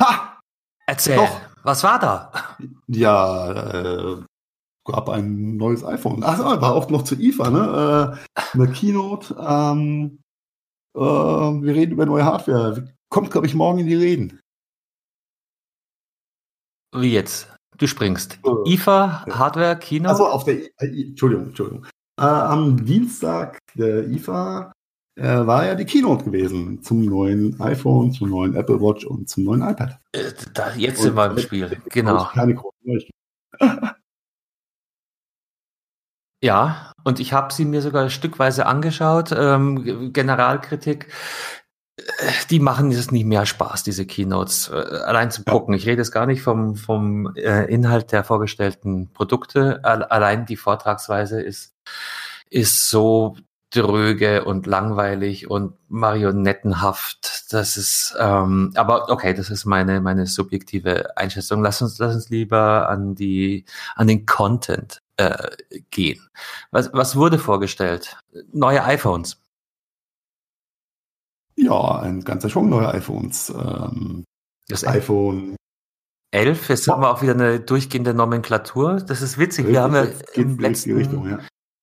[0.00, 0.40] Ha!
[0.86, 1.40] Erzähl, Doch.
[1.62, 2.32] was war da?
[2.86, 4.22] Ja, äh,
[4.84, 6.22] gab ein neues iPhone.
[6.24, 8.18] Ach, war auch noch zu IFA, ne?
[8.34, 9.36] Äh, eine Keynote.
[9.38, 10.20] Ähm,
[10.94, 12.94] äh, wir reden über neue Hardware.
[13.10, 14.40] Kommt, glaube ich, morgen in die Reden.
[16.94, 17.54] Wie jetzt?
[17.76, 18.38] Du springst.
[18.44, 20.08] Äh, IFA, Hardware, Kino?
[20.08, 21.86] Also auf der, äh, Entschuldigung, Entschuldigung.
[22.18, 24.72] Äh, am Dienstag der IFA
[25.18, 29.44] äh, war ja die Keynote gewesen zum neuen iPhone, zum neuen Apple Watch und zum
[29.44, 29.98] neuen iPad.
[30.12, 31.80] Äh, da, jetzt sind wir im Spiel.
[31.90, 32.28] Genau.
[36.42, 39.32] Ja, und ich habe sie mir sogar stückweise angeschaut.
[39.36, 41.08] Ähm, Generalkritik,
[41.96, 42.02] äh,
[42.50, 44.68] die machen es nicht mehr Spaß, diese Keynotes.
[44.68, 45.52] Äh, allein zum Ja.
[45.52, 45.74] Gucken.
[45.74, 49.80] Ich rede jetzt gar nicht vom, vom äh, Inhalt der vorgestellten Produkte.
[49.82, 51.74] Al- Allein die Vortragsweise ist,
[52.50, 53.36] ist so
[53.70, 57.52] dröge und langweilig und marionettenhaft.
[57.52, 61.62] Das ist, ähm, aber okay, das ist meine, meine subjektive Einschätzung.
[61.62, 63.64] Lass uns, lass uns lieber an die,
[63.94, 65.48] an den Content äh,
[65.90, 66.28] gehen.
[66.70, 68.16] Was, was wurde vorgestellt?
[68.52, 69.40] Neue iPhones.
[71.56, 73.50] Ja, ein ganzer Schwung neuer iPhones.
[73.50, 74.24] Ähm,
[74.68, 75.56] Das iPhone
[76.30, 78.96] 11, jetzt haben wir auch wieder eine durchgehende Nomenklatur.
[79.00, 79.66] Das ist witzig.
[79.66, 80.04] Wir haben ja
[80.34, 81.38] im in die richtige letzten Richtung, ja.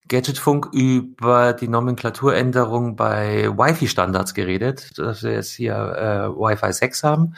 [0.07, 7.35] Gadgetfunk über die Nomenklaturänderung bei Wi-Fi-Standards geredet, dass wir jetzt hier äh, Wi-Fi 6 haben.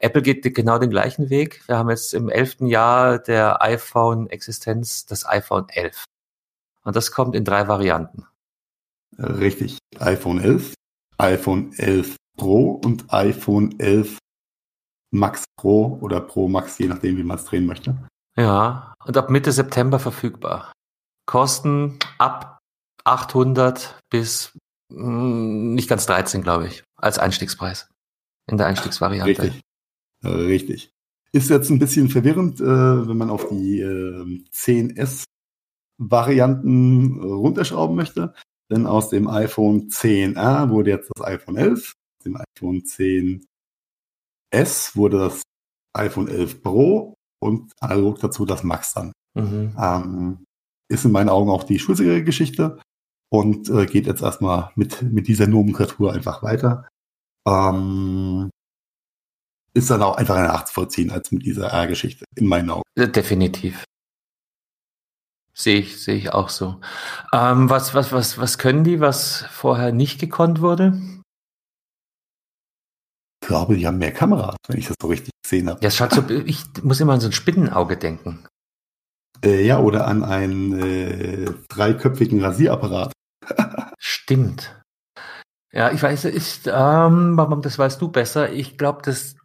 [0.00, 1.62] Apple geht genau den gleichen Weg.
[1.66, 6.04] Wir haben jetzt im elften Jahr der iPhone-Existenz das iPhone 11.
[6.84, 8.26] Und das kommt in drei Varianten.
[9.18, 9.78] Richtig.
[9.98, 10.74] iPhone 11,
[11.18, 14.18] iPhone 11 Pro und iPhone 11
[15.10, 17.96] Max Pro oder Pro Max, je nachdem, wie man es drehen möchte.
[18.36, 20.72] Ja, und ab Mitte September verfügbar.
[21.30, 22.58] Kosten ab
[23.04, 24.52] 800 bis
[24.92, 27.88] mh, nicht ganz 13, glaube ich, als Einstiegspreis
[28.50, 29.42] in der Einstiegsvariante.
[29.44, 29.60] Richtig.
[30.24, 30.90] Äh, Richtig.
[31.30, 38.34] Ist jetzt ein bisschen verwirrend, äh, wenn man auf die äh, 10S-Varianten runterschrauben möchte.
[38.68, 42.82] Denn aus dem iPhone 10R wurde jetzt das iPhone 11, aus dem iPhone
[44.52, 45.42] 10S wurde das
[45.96, 49.12] iPhone 11 Pro und analog dazu das Max dann.
[49.34, 49.76] Mhm.
[49.78, 50.44] Ähm,
[50.90, 52.80] ist in meinen Augen auch die schulsichere Geschichte
[53.32, 56.88] und äh, geht jetzt erstmal mit, mit dieser Nomenklatur einfach weiter.
[57.46, 58.50] Ähm,
[59.72, 62.82] ist dann auch einfach nachzuvollziehen als mit dieser R-Geschichte, in meinen Augen.
[62.96, 63.84] Definitiv.
[65.54, 66.80] Sehe ich, sehe ich auch so.
[67.32, 71.00] Ähm, was, was, was, was können die, was vorher nicht gekonnt wurde?
[73.42, 75.80] Ich glaube, die haben mehr Kameras, wenn ich das so richtig gesehen habe.
[75.82, 78.46] Ja, schaut so, ich muss immer an so ein Spinnenauge denken.
[79.44, 83.12] Äh, ja, oder an einen äh, dreiköpfigen Rasierapparat.
[83.98, 84.80] Stimmt.
[85.72, 88.52] Ja, ich weiß, ist, ähm, das weißt du besser.
[88.52, 89.36] Ich glaube, das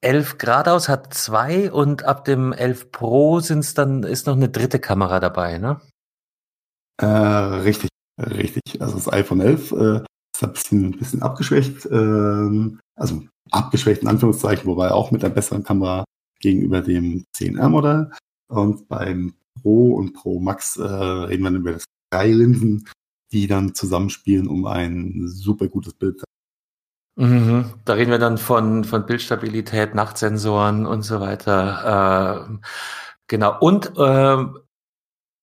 [0.00, 4.78] 11 geradeaus hat zwei und ab dem 11 Pro sind's dann, ist noch eine dritte
[4.78, 5.80] Kamera dabei, ne?
[7.00, 7.88] Äh, richtig,
[8.18, 8.80] richtig.
[8.80, 10.00] Also das iPhone 11 äh,
[10.34, 11.86] ist ein bisschen, ein bisschen abgeschwächt.
[11.90, 16.04] Ähm, also abgeschwächt in Anführungszeichen, wobei auch mit einer besseren Kamera
[16.40, 18.10] gegenüber dem 10R-Modell.
[18.48, 22.88] Und beim Pro und Pro Max äh, reden wir dann über das drei Linsen,
[23.32, 26.24] die dann zusammenspielen, um ein super gutes Bild zu
[27.16, 27.74] Mhm.
[27.84, 32.46] Da reden wir dann von, von Bildstabilität, Nachtsensoren und so weiter.
[32.48, 32.60] Ähm,
[33.28, 33.56] genau.
[33.60, 34.58] Und ähm,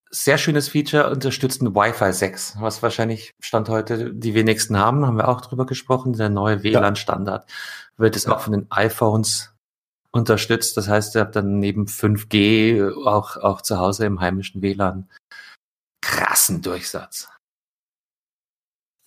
[0.09, 5.29] sehr schönes Feature, unterstützen Wi-Fi 6, was wahrscheinlich Stand heute die wenigsten haben, haben wir
[5.29, 6.13] auch drüber gesprochen.
[6.13, 7.49] Der neue WLAN-Standard
[7.95, 8.33] wird es Ja.
[8.33, 9.50] auch von den iPhones
[10.12, 10.78] unterstützt.
[10.78, 15.09] Das heißt, ihr habt dann neben 5G auch, auch zu Hause im heimischen WLAN
[16.01, 17.30] krassen Durchsatz.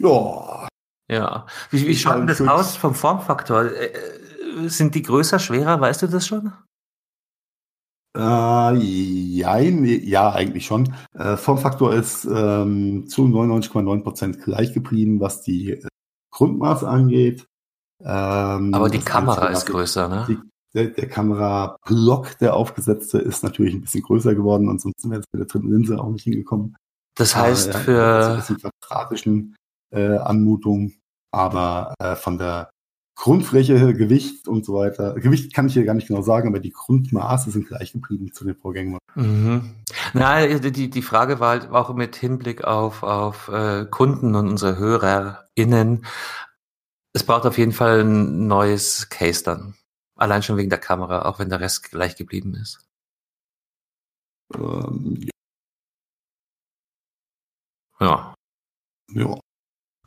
[0.00, 0.68] Ja,
[1.10, 1.46] Ja.
[1.70, 3.64] Wie, wie schaut denn das aus vom Formfaktor?
[3.64, 5.80] Äh, äh, Sind die größer, schwerer?
[5.80, 6.52] Weißt du das schon?
[8.16, 10.94] Äh, jein, ja, eigentlich schon.
[11.14, 15.88] Äh, Formfaktor ist ähm, zu 99,9% gleich geblieben, was die äh,
[16.30, 17.46] Grundmaße angeht.
[18.00, 20.26] Ähm, Aber die Kamera ist größer, ne?
[20.28, 20.38] Die,
[20.74, 25.40] der, der Kamerablock, der aufgesetzte, ist natürlich ein bisschen größer geworden, ansonsten wäre es mit
[25.40, 26.76] der dritten Linse auch nicht hingekommen.
[27.16, 28.28] Das heißt, äh, für.
[28.30, 29.56] Ein bisschen quadratischen
[29.94, 30.92] äh, Anmutung,
[31.32, 32.70] aber äh, von der
[33.16, 35.14] Grundfläche, Gewicht und so weiter.
[35.14, 38.44] Gewicht kann ich hier gar nicht genau sagen, aber die Grundmaße sind gleich geblieben zu
[38.44, 38.98] den Vorgängen.
[39.14, 39.76] Mhm.
[40.14, 44.78] Na, die, die Frage war halt auch mit Hinblick auf, auf äh, Kunden und unsere
[44.78, 46.04] HörerInnen.
[47.12, 49.74] Es braucht auf jeden Fall ein neues Case dann.
[50.16, 52.86] Allein schon wegen der Kamera, auch wenn der Rest gleich geblieben ist.
[54.54, 55.28] Ähm,
[58.00, 58.34] ja.
[59.12, 59.38] Ja.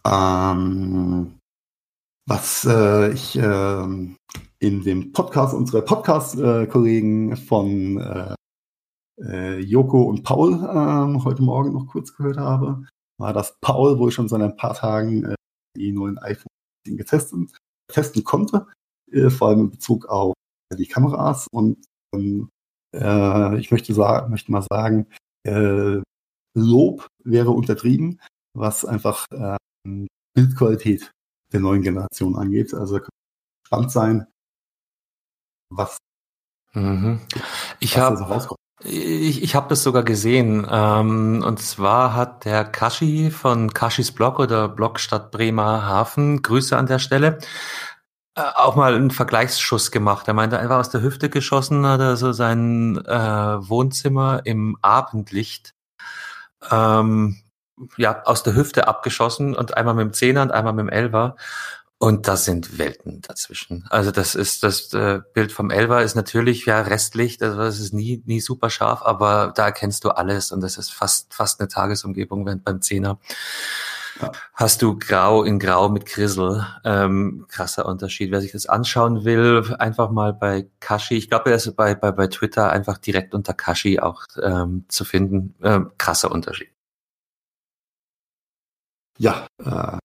[0.05, 1.39] Ähm,
[2.27, 3.83] was äh, ich äh,
[4.59, 8.35] in dem Podcast unserer Podcast-Kollegen von äh,
[9.21, 12.85] äh, Joko und Paul äh, heute Morgen noch kurz gehört habe,
[13.17, 15.35] war, dass Paul wohl schon seit ein paar Tagen äh,
[15.75, 16.47] die neuen iPhone
[16.85, 17.51] getestet
[17.89, 18.67] testen konnte,
[19.29, 20.33] vor allem in Bezug auf
[20.73, 21.47] die Kameras.
[21.51, 22.49] Und ähm,
[22.93, 25.07] äh, ich möchte, sagen, möchte mal sagen,
[25.43, 26.01] äh,
[26.55, 28.19] Lob wäre untertrieben,
[28.53, 29.57] was einfach äh,
[30.33, 31.11] Bildqualität
[31.53, 32.73] der neuen Generation angeht.
[32.73, 32.99] Also
[33.65, 34.27] spannend sein,
[35.69, 35.97] was,
[36.73, 37.21] mhm.
[37.79, 40.67] ich habe also ich, ich habe das sogar gesehen.
[40.69, 46.85] Ähm, und zwar hat der Kashi von Kashis Blog oder Blog Stadt Bremerhaven, Grüße an
[46.85, 47.41] der Stelle, äh,
[48.37, 50.27] auch mal einen Vergleichsschuss gemacht.
[50.27, 53.11] Er meinte, einfach aus der Hüfte geschossen, hat er so sein äh,
[53.69, 55.73] Wohnzimmer im Abendlicht
[56.71, 57.37] ähm,
[57.97, 61.35] ja, aus der Hüfte abgeschossen und einmal mit dem Zehner und einmal mit dem Elfer.
[61.99, 63.85] Und da sind Welten dazwischen.
[63.89, 67.91] Also das ist das äh, Bild vom Elfer ist natürlich ja Restlicht, also das ist
[67.91, 71.69] nie nie super scharf, aber da erkennst du alles und das ist fast fast eine
[71.69, 73.17] Tagesumgebung, während beim Zehner
[74.21, 74.31] ja.
[74.53, 76.65] hast du Grau in Grau mit Grissel.
[76.83, 78.31] Ähm, krasser Unterschied.
[78.31, 81.15] Wer sich das anschauen will, einfach mal bei Kashi.
[81.15, 85.05] Ich glaube, er ist bei bei bei Twitter einfach direkt unter Kashi auch ähm, zu
[85.05, 85.55] finden.
[85.63, 86.69] Ähm, krasser Unterschied.
[89.19, 89.97] Ja, äh,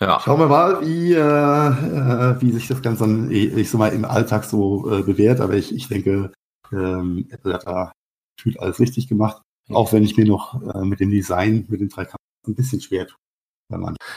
[0.00, 0.18] ja.
[0.20, 4.06] Schauen wir mal, wie, äh, äh, wie sich das Ganze dann, ich sag mal, im
[4.06, 5.40] Alltag so äh, bewährt.
[5.40, 6.32] Aber ich, ich denke,
[6.72, 7.92] ähm, Apple hat da
[8.38, 9.42] tut alles richtig gemacht.
[9.68, 12.06] Auch wenn ich mir noch äh, mit dem Design, mit den drei
[12.46, 13.16] ein bisschen schwer tue.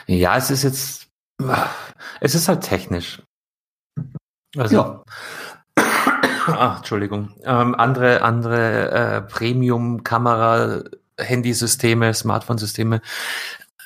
[0.07, 1.07] Ja, es ist jetzt,
[2.19, 3.21] es ist halt technisch.
[4.57, 5.03] Also, ja.
[6.47, 7.35] Ach, Entschuldigung.
[7.43, 10.83] Ähm, andere andere äh, Premium-Kamera,
[11.17, 13.01] Handysysteme, Smartphone-Systeme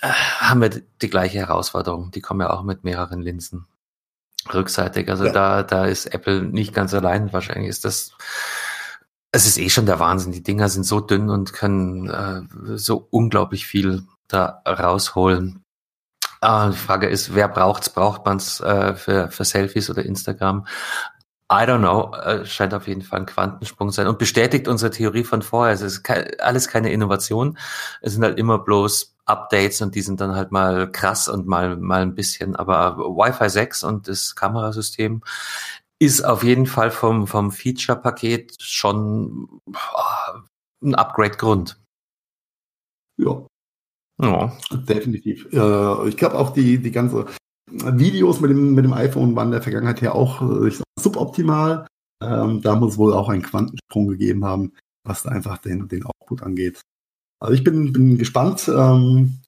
[0.02, 2.12] äh, haben wir die gleiche Herausforderung.
[2.12, 3.68] Die kommen ja auch mit mehreren Linsen
[4.54, 5.10] rückseitig.
[5.10, 5.32] Also ja.
[5.32, 7.32] da, da ist Apple nicht ganz allein.
[7.34, 8.14] Wahrscheinlich ist das,
[9.32, 10.32] es ist eh schon der Wahnsinn.
[10.32, 12.42] Die Dinger sind so dünn und können äh,
[12.78, 15.64] so unglaublich viel da rausholen.
[16.42, 17.90] Ah, die Frage ist, wer braucht's?
[17.90, 20.66] Braucht man's äh, für, für Selfies oder Instagram?
[21.52, 25.24] I don't know, äh, scheint auf jeden Fall ein Quantensprung sein und bestätigt unsere Theorie
[25.24, 25.74] von vorher.
[25.74, 27.58] Es ist ke alles keine Innovation.
[28.02, 31.78] Es sind halt immer bloß Updates und die sind dann halt mal krass und mal,
[31.78, 35.22] mal ein bisschen, aber Wi-Fi 6 und das Kamerasystem
[36.00, 40.40] ist auf jeden Fall vom, vom Feature-Paket schon oh,
[40.84, 41.80] ein Upgrade-Grund.
[43.18, 43.48] Ja.
[44.22, 44.58] Ja.
[44.72, 45.48] Definitiv.
[45.54, 47.26] Äh, ich glaube auch die, die ganze
[47.70, 51.88] Videos mit dem, mit dem iPhone waren in der Vergangenheit ja auch äh, suboptimal.
[52.24, 56.42] Ähm, da muss wohl auch einen Quantensprung gegeben haben, was da einfach den, den Output
[56.42, 56.82] angeht.
[57.40, 59.40] Also ich bin, bin gespannt, ähm,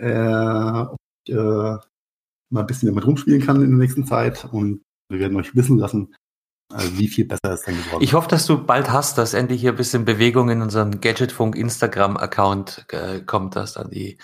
[0.00, 0.96] äh, ob
[1.26, 1.76] ich äh,
[2.50, 4.80] mal ein bisschen damit rumspielen kann in der nächsten Zeit und
[5.10, 6.14] wir werden euch wissen lassen,
[6.70, 9.60] also wie viel besser es dann geworden Ich hoffe, dass du bald hast, dass endlich
[9.60, 14.18] hier ein bisschen Bewegung in unseren Gadgetfunk Instagram-Account äh, kommt, dass dann die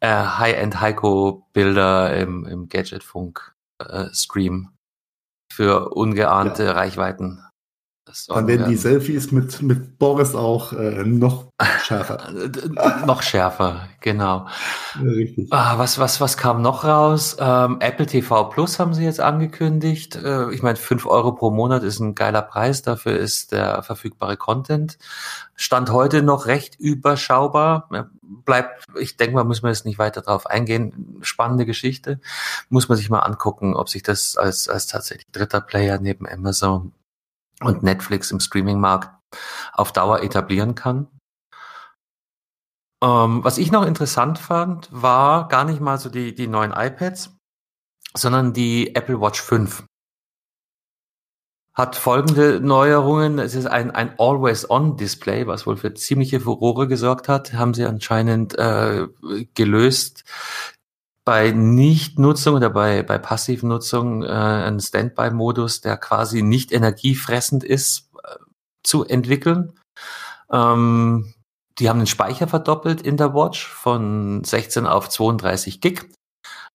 [0.00, 4.70] äh, High-End Heiko-Bilder im, im Gadgetfunk äh, Stream
[5.52, 6.72] für ungeahnte ja.
[6.72, 7.44] Reichweiten
[8.28, 11.46] dann werden die Selfies mit, mit Boris auch äh, noch
[11.82, 12.32] schärfer.
[13.06, 14.46] noch schärfer, genau.
[15.02, 15.48] richtig.
[15.50, 17.36] Ah, was, was, was kam noch raus?
[17.38, 20.16] Ähm, Apple TV Plus haben sie jetzt angekündigt.
[20.16, 22.82] Äh, ich meine, fünf Euro pro Monat ist ein geiler Preis.
[22.82, 24.98] Dafür ist der verfügbare Content.
[25.54, 27.88] Stand heute noch recht überschaubar.
[28.22, 31.18] Bleibt, ich denke mal, müssen wir jetzt nicht weiter drauf eingehen.
[31.20, 32.20] Spannende Geschichte.
[32.68, 36.92] Muss man sich mal angucken, ob sich das als, als tatsächlich dritter Player neben Amazon
[37.62, 39.10] und Netflix im Streaming-Markt
[39.72, 41.08] auf Dauer etablieren kann.
[43.02, 47.34] Ähm, was ich noch interessant fand, war gar nicht mal so die, die neuen iPads,
[48.14, 49.84] sondern die Apple Watch 5.
[51.72, 53.38] hat folgende Neuerungen.
[53.38, 57.54] Es ist ein, ein Always-On-Display, was wohl für ziemliche Furore gesorgt hat.
[57.54, 59.06] Haben sie anscheinend äh,
[59.54, 60.24] gelöst.
[61.24, 68.36] Bei Nichtnutzung oder bei, bei Passivnutzung äh, einen Standby-Modus, der quasi nicht energiefressend ist, äh,
[68.82, 69.78] zu entwickeln.
[70.50, 71.34] Ähm,
[71.78, 76.10] die haben den Speicher verdoppelt in der Watch von 16 auf 32 Gig,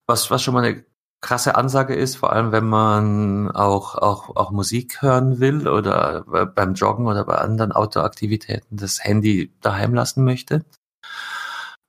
[0.07, 0.85] was, was schon mal eine
[1.21, 6.23] krasse Ansage ist, vor allem wenn man auch, auch, auch Musik hören will oder
[6.53, 10.63] beim Joggen oder bei anderen Outdoor-Aktivitäten das Handy daheim lassen möchte.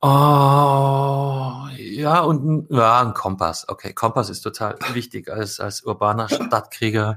[0.07, 3.69] Oh, ja, und ja, ein Kompass.
[3.69, 7.17] Okay, Kompass ist total wichtig als, als urbaner Stadtkrieger.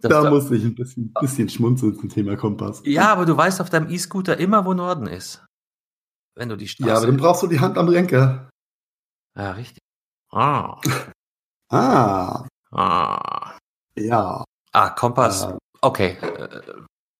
[0.00, 2.82] Da, da muss ich ein bisschen, bisschen schmunzeln zum Thema Kompass.
[2.84, 5.44] Ja, aber du weißt auf deinem E-Scooter immer, wo Norden ist.
[6.34, 6.88] Wenn du die Straße.
[6.88, 8.50] Ja, aber dann brauchst du die Hand am Lenker.
[9.36, 9.78] Ja, richtig.
[10.32, 10.80] Ah.
[11.70, 12.46] Ah.
[12.70, 13.58] Ah.
[13.94, 14.42] Ja.
[14.72, 15.42] Ah, Kompass.
[15.42, 16.16] Äh, okay.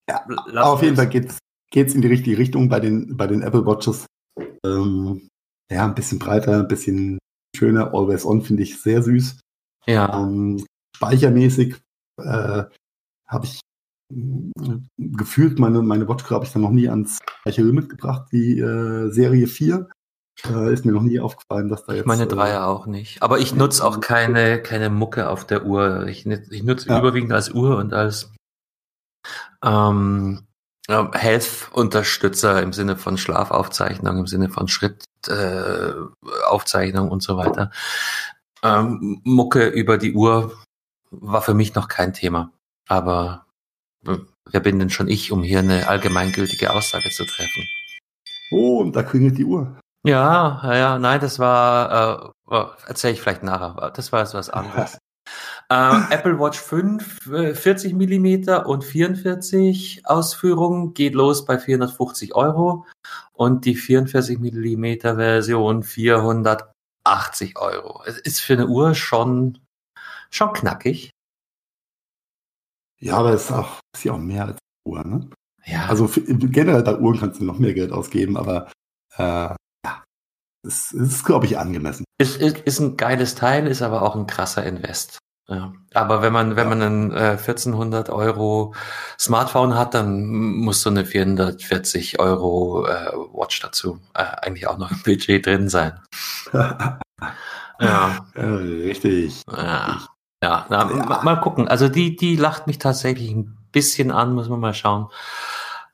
[0.09, 0.25] Ja,
[0.63, 1.37] auf jeden Fall geht's,
[1.71, 4.07] geht's in die richtige Richtung bei den, bei den Apple Watches.
[4.65, 5.29] Ähm,
[5.71, 7.19] ja, ein bisschen breiter, ein bisschen
[7.55, 7.95] schöner.
[7.95, 9.41] Always On finde ich sehr süß.
[9.87, 10.23] Ja.
[10.23, 10.65] Ähm,
[10.97, 11.77] speichermäßig
[12.21, 12.65] äh,
[13.27, 13.61] habe ich
[14.13, 18.59] äh, gefühlt meine, meine Watch habe ich dann noch nie ans gleiche Limit gebracht wie
[18.59, 19.89] äh, Serie 4.
[20.47, 22.07] Äh, ist mir noch nie aufgefallen, dass da jetzt.
[22.07, 23.23] Meine Dreier äh, auch nicht.
[23.23, 26.07] Aber ich nutze auch keine, keine Mucke auf der Uhr.
[26.07, 26.99] Ich, ich nutze ja.
[26.99, 28.33] überwiegend als Uhr und als
[29.65, 30.47] ähm,
[30.89, 37.71] Health-Unterstützer im Sinne von Schlafaufzeichnung, im Sinne von Schrittaufzeichnung äh, und so weiter.
[38.63, 40.57] Ähm, Mucke über die Uhr
[41.11, 42.53] war für mich noch kein Thema.
[42.89, 43.45] Aber
[44.07, 44.17] äh,
[44.51, 47.65] wer bin denn schon ich, um hier eine allgemeingültige Aussage zu treffen?
[48.51, 49.79] Oh, und da klingelt die Uhr.
[50.07, 54.97] Ja, ja, nein, das war, äh, oh, erzähle ich vielleicht nachher, das war was anderes.
[55.69, 57.21] äh, Apple Watch 5,
[57.55, 62.87] 40 Millimeter und 44 Ausführungen geht los bei 450 Euro
[63.33, 68.03] und die 44 Millimeter Version 480 Euro.
[68.07, 69.59] Es ist für eine Uhr schon,
[70.31, 71.11] schon knackig.
[73.01, 75.31] Ja, aber es ist, auch, ist ja auch mehr als eine Uhr, ne?
[75.65, 75.87] Ja.
[75.87, 78.71] Also für, generell bei Uhren kannst du noch mehr Geld ausgeben, aber
[79.17, 79.55] äh,
[80.69, 82.05] es ist, glaube ich, angemessen.
[82.19, 85.19] Ist, ist, ist ein geiles Teil, ist aber auch ein krasser Invest.
[85.49, 85.73] Ja.
[85.95, 88.75] Aber wenn man, wenn man einen äh, 1400 Euro
[89.19, 94.91] Smartphone hat, dann muss so eine 440 Euro äh, Watch dazu äh, eigentlich auch noch
[94.91, 95.99] im Budget drin sein.
[96.53, 96.99] ja.
[97.81, 98.21] ja.
[98.37, 99.43] Richtig.
[99.51, 100.07] Ja.
[100.43, 101.05] Ja, na, ja.
[101.05, 101.67] Mal, mal gucken.
[101.67, 105.09] Also die, die lacht mich tatsächlich ein bisschen an, muss man mal schauen.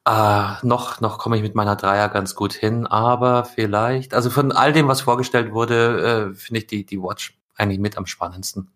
[0.06, 4.52] Äh, noch, noch komme ich mit meiner Dreier ganz gut hin, aber vielleicht, also von
[4.52, 8.70] all dem, was vorgestellt wurde, äh, finde ich die, die Watch eigentlich mit am spannendsten.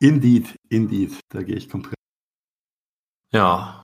[0.00, 1.94] Indeed, indeed, da gehe ich komplett.
[3.32, 3.82] Ja.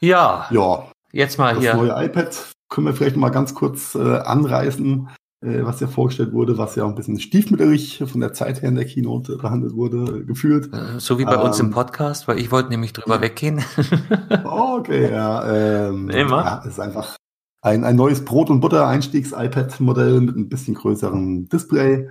[0.00, 0.48] Ja.
[0.50, 0.90] Ja.
[1.12, 1.72] Jetzt mal das hier.
[1.72, 5.08] Das neue iPad können wir vielleicht mal ganz kurz äh, anreißen
[5.40, 8.74] was ja vorgestellt wurde, was ja auch ein bisschen stiefmütterlich von der Zeit her in
[8.74, 10.72] der Keynote behandelt wurde, gefühlt.
[10.72, 13.22] Äh, so wie bei ähm, uns im ähm, Podcast, weil ich wollte nämlich drüber ja.
[13.22, 13.64] weggehen.
[14.44, 15.88] okay, ja.
[15.88, 16.44] Ähm, Immer.
[16.44, 17.16] Ja, ist einfach
[17.62, 22.10] ein, ein neues Brot- und Butter-Einstiegs-iPad-Modell mit ein bisschen größerem Display.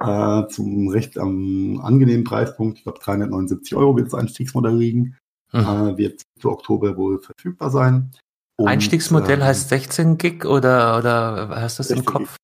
[0.00, 2.78] Äh, zum recht am angenehmen Preispunkt.
[2.78, 5.16] Ich glaube, 379 Euro wird das Einstiegsmodell liegen.
[5.52, 5.60] Mhm.
[5.60, 8.10] Äh, wird für Oktober wohl verfügbar sein.
[8.56, 12.36] Und, Einstiegsmodell ähm, heißt 16 Gig oder, oder hast du das im Kopf?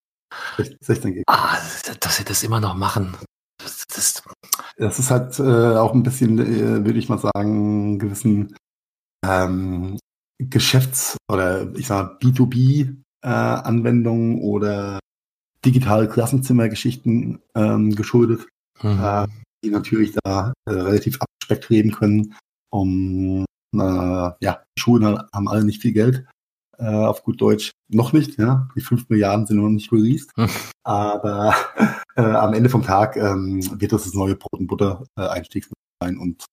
[0.81, 1.23] 16 Gig.
[1.27, 1.57] Ah,
[1.99, 3.15] dass sie das immer noch machen.
[3.57, 4.23] Das, das,
[4.77, 8.55] das ist halt äh, auch ein bisschen, äh, würde ich mal sagen, gewissen
[9.25, 9.97] ähm,
[10.41, 14.99] Geschäfts- oder ich sag B2B-Anwendungen äh, oder
[15.65, 18.47] digitale Klassenzimmergeschichten ähm, geschuldet,
[18.81, 19.03] mhm.
[19.03, 19.27] äh,
[19.63, 22.33] die natürlich da äh, relativ abgespeckt leben können.
[22.71, 26.23] Um, äh, ja, Schulen haben alle nicht viel Geld
[26.79, 28.69] äh, auf gut Deutsch noch nicht, ja.
[28.75, 30.31] Die fünf Milliarden sind noch nicht released.
[30.35, 30.49] Hm.
[30.83, 31.53] Aber
[32.15, 36.17] äh, am Ende vom Tag ähm, wird das das neue Brot- und Butter-Einstiegsmittel äh, sein
[36.17, 36.45] und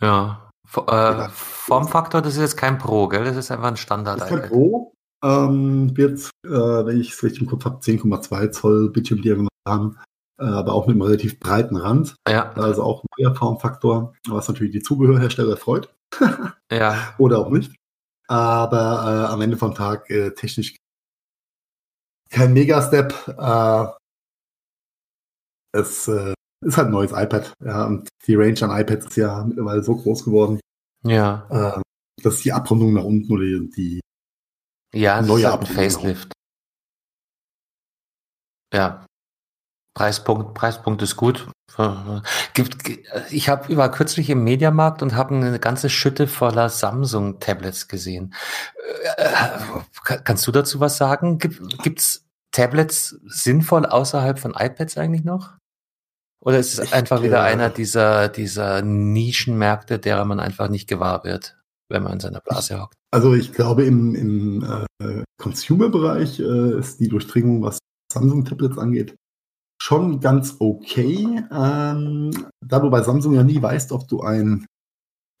[0.00, 0.50] ja.
[0.86, 3.24] Äh, Formfaktor, das ist jetzt kein Pro, gell?
[3.24, 4.20] Das ist einfach ein Standard.
[4.20, 4.92] Das ist kein Pro.
[5.22, 9.98] Ähm, wird, äh, wenn ich es richtig im Kopf habe, 10,2 Zoll Bildschirmdiagonal haben,
[10.38, 12.16] äh, aber auch mit einem relativ breiten Rand.
[12.28, 12.52] Ja.
[12.52, 15.94] Also auch ein neuer Formfaktor, was natürlich die Zubehörhersteller freut.
[16.70, 17.14] ja.
[17.18, 17.72] Oder auch nicht
[18.26, 20.76] aber äh, am Ende vom Tag äh, technisch
[22.30, 23.12] kein Mega-Step.
[23.38, 23.86] Äh,
[25.72, 27.52] es äh, ist halt ein neues iPad.
[27.64, 30.60] Ja, und die Range an iPads ist ja mittlerweile so groß geworden.
[31.04, 31.76] Ja.
[31.78, 31.82] Äh,
[32.22, 34.00] dass die Abrundung nach unten oder die
[34.94, 35.76] ja, neue halt Abrundung.
[35.76, 36.32] Facelift.
[38.72, 39.06] Ja.
[39.94, 41.48] Preispunkt, Preispunkt ist gut.
[42.52, 42.76] Gibt,
[43.30, 48.34] ich habe über kürzlich im Mediamarkt und habe eine ganze Schütte voller Samsung-Tablets gesehen.
[49.16, 51.38] Äh, kannst du dazu was sagen?
[51.38, 55.54] Gibt es Tablets sinnvoll außerhalb von iPads eigentlich noch?
[56.40, 61.24] Oder ist es ich, einfach wieder einer dieser, dieser Nischenmärkte, derer man einfach nicht gewahr
[61.24, 61.56] wird,
[61.88, 62.94] wenn man in seiner Blase hockt?
[63.10, 67.78] Also ich glaube, im, im äh, Consumer-Bereich äh, ist die Durchdringung, was
[68.12, 69.16] Samsung-Tablets angeht,
[69.80, 71.42] schon ganz okay.
[71.50, 74.66] Ähm, da du bei Samsung ja nie weißt, ob du ein,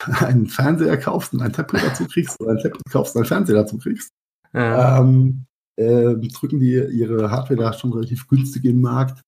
[0.00, 3.56] einen Fernseher kaufst und ein Tablet dazu kriegst oder ein Tablet kaufst und einen Fernseher
[3.56, 4.10] dazu kriegst,
[4.52, 5.00] ja.
[5.00, 9.22] ähm, äh, drücken die ihre Hardware da schon relativ günstig im Markt.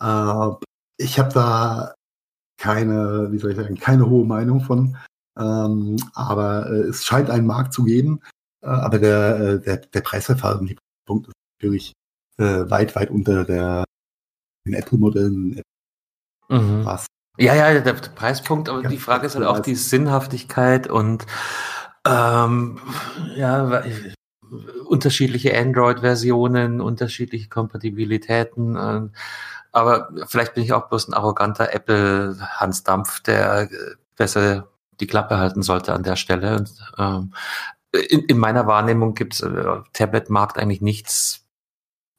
[0.00, 0.50] Äh,
[0.98, 1.94] ich habe da
[2.58, 4.96] keine, wie soll ich sagen, keine hohe Meinung von.
[5.38, 8.20] Ähm, aber äh, es scheint einen Markt zu geben.
[8.62, 11.92] Äh, aber der, äh, der, der Preisverfall und die Punkte ist natürlich
[12.38, 13.84] äh, weit, weit unter der
[14.64, 15.62] den Apple-Modellen.
[16.48, 16.84] Mhm.
[16.84, 17.06] Was?
[17.38, 21.26] Ja, ja, der Preispunkt, aber ja, die Frage ist halt auch die Sinnhaftigkeit und
[22.06, 22.78] ähm,
[23.36, 23.82] ja,
[24.84, 28.76] unterschiedliche Android-Versionen, unterschiedliche Kompatibilitäten.
[28.76, 29.08] Äh,
[29.72, 33.70] aber vielleicht bin ich auch bloß ein arroganter Apple-Hans Dampf, der
[34.16, 34.68] besser
[35.00, 36.56] die Klappe halten sollte an der Stelle.
[36.56, 37.32] Und, ähm,
[37.92, 41.41] in, in meiner Wahrnehmung gibt es äh, Tablet-Markt eigentlich nichts äh,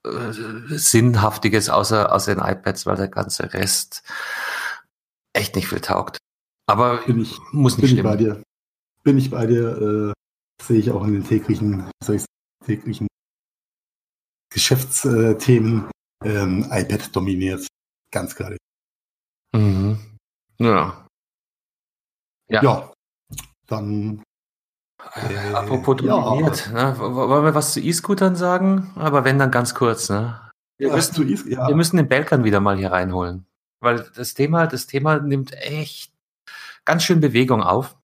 [0.05, 4.03] Sinnhaftiges außer, außer den iPads, weil der ganze Rest
[5.33, 6.17] echt nicht viel taugt.
[6.67, 7.99] Aber bin ich, muss nicht bin stimmen.
[7.99, 8.43] Ich bei dir.
[9.03, 10.13] Bin ich bei dir, äh,
[10.63, 12.25] sehe ich auch in den täglichen, soll ich
[12.65, 13.07] täglichen
[14.49, 15.89] Geschäftsthemen
[16.23, 17.67] ähm, iPad dominiert.
[18.11, 18.55] Ganz klar.
[19.53, 19.99] Mhm.
[20.59, 21.07] Ja.
[22.49, 22.63] Ja.
[22.63, 22.93] Ja.
[23.67, 24.23] Dann
[25.15, 26.91] äh, Apropos dominiert, ja.
[26.91, 26.99] ne?
[26.99, 28.91] wollen wir was zu E-Scootern sagen?
[28.95, 30.09] Aber wenn, dann ganz kurz.
[30.09, 30.39] Ne?
[30.77, 31.67] Wir, ja, müssen, e ja.
[31.67, 33.45] wir müssen den Belkern wieder mal hier reinholen.
[33.79, 36.13] Weil das Thema, das Thema nimmt echt
[36.85, 37.97] ganz schön Bewegung auf.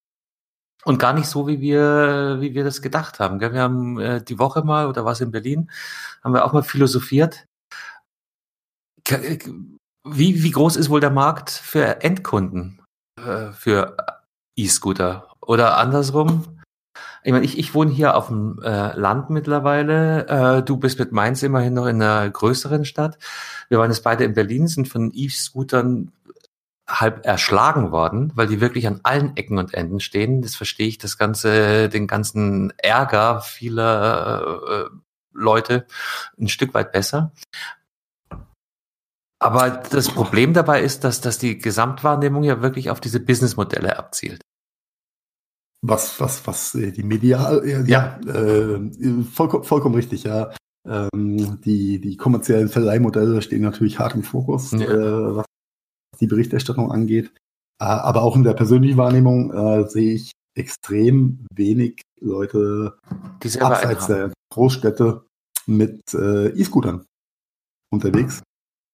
[0.85, 3.41] Und gar nicht so, wie wir, wie wir das gedacht haben.
[3.41, 5.69] Wir haben äh, die Woche mal, oder was in Berlin,
[6.23, 7.45] haben wir auch mal philosophiert.
[9.07, 12.81] Wie, wie groß ist wohl der Markt für Endkunden
[13.19, 13.97] äh, für
[14.55, 15.35] E-Scooter?
[15.41, 16.58] Oder andersrum,
[17.23, 20.27] ich meine, ich, ich wohne hier auf dem äh, Land mittlerweile.
[20.27, 23.17] Äh, du bist mit Mainz immerhin noch in einer größeren Stadt.
[23.67, 26.11] Wir waren jetzt beide in Berlin, sind von E-Scootern
[26.87, 30.41] halb erschlagen worden, weil die wirklich an allen Ecken und Enden stehen.
[30.41, 34.95] Das verstehe ich, das ganze, den ganzen Ärger vieler äh,
[35.33, 35.85] Leute
[36.39, 37.31] ein Stück weit besser.
[39.41, 44.41] Aber das Problem dabei ist, dass, dass die Gesamtwahrnehmung ja wirklich auf diese Businessmodelle abzielt
[45.81, 48.79] was, was, was äh, die medial, äh, ja, äh,
[49.23, 50.53] vollkommen, vollkommen richtig, ja.
[50.87, 54.79] Ähm, die, die kommerziellen Verleihmodelle stehen natürlich hart im Fokus, ja.
[54.79, 55.45] äh, was
[56.19, 57.31] die Berichterstattung angeht.
[57.81, 62.97] Äh, aber auch in der persönlichen Wahrnehmung äh, sehe ich extrem wenig Leute
[63.59, 65.25] abseits der Großstädte
[65.67, 67.05] mit äh, E-Scootern
[67.91, 68.41] unterwegs.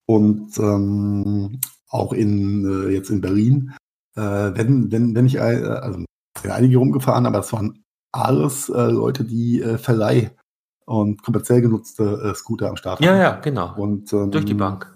[0.08, 1.60] Und ähm,
[1.90, 3.74] auch in äh, jetzt in Berlin,
[4.16, 6.06] äh, wenn, wenn, wenn ich, äh, also
[6.42, 10.32] sind einige rumgefahren, aber es waren alles äh, Leute, die äh, Verleih
[10.86, 13.06] und kommerziell genutzte äh, Scooter am Start haben.
[13.06, 13.76] Ja, ja, genau.
[13.76, 14.96] Und, ähm, Durch die Bank.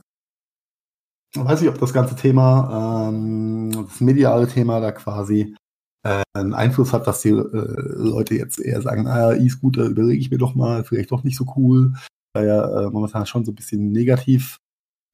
[1.35, 5.55] Ich weiß nicht, ob das ganze Thema, ähm, das mediale Thema da quasi
[6.03, 10.31] äh, einen Einfluss hat, dass die äh, Leute jetzt eher sagen, ah, E-Scooter überlege ich
[10.31, 11.93] mir doch mal, vielleicht doch nicht so cool,
[12.33, 14.57] weil ja äh, momentan schon so ein bisschen negativ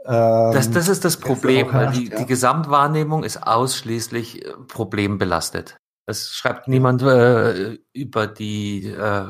[0.07, 2.19] das, das ist das ähm, Problem, weil die, ja.
[2.19, 5.77] die Gesamtwahrnehmung ist ausschließlich problembelastet.
[6.07, 9.25] Es schreibt niemand äh, über die, äh,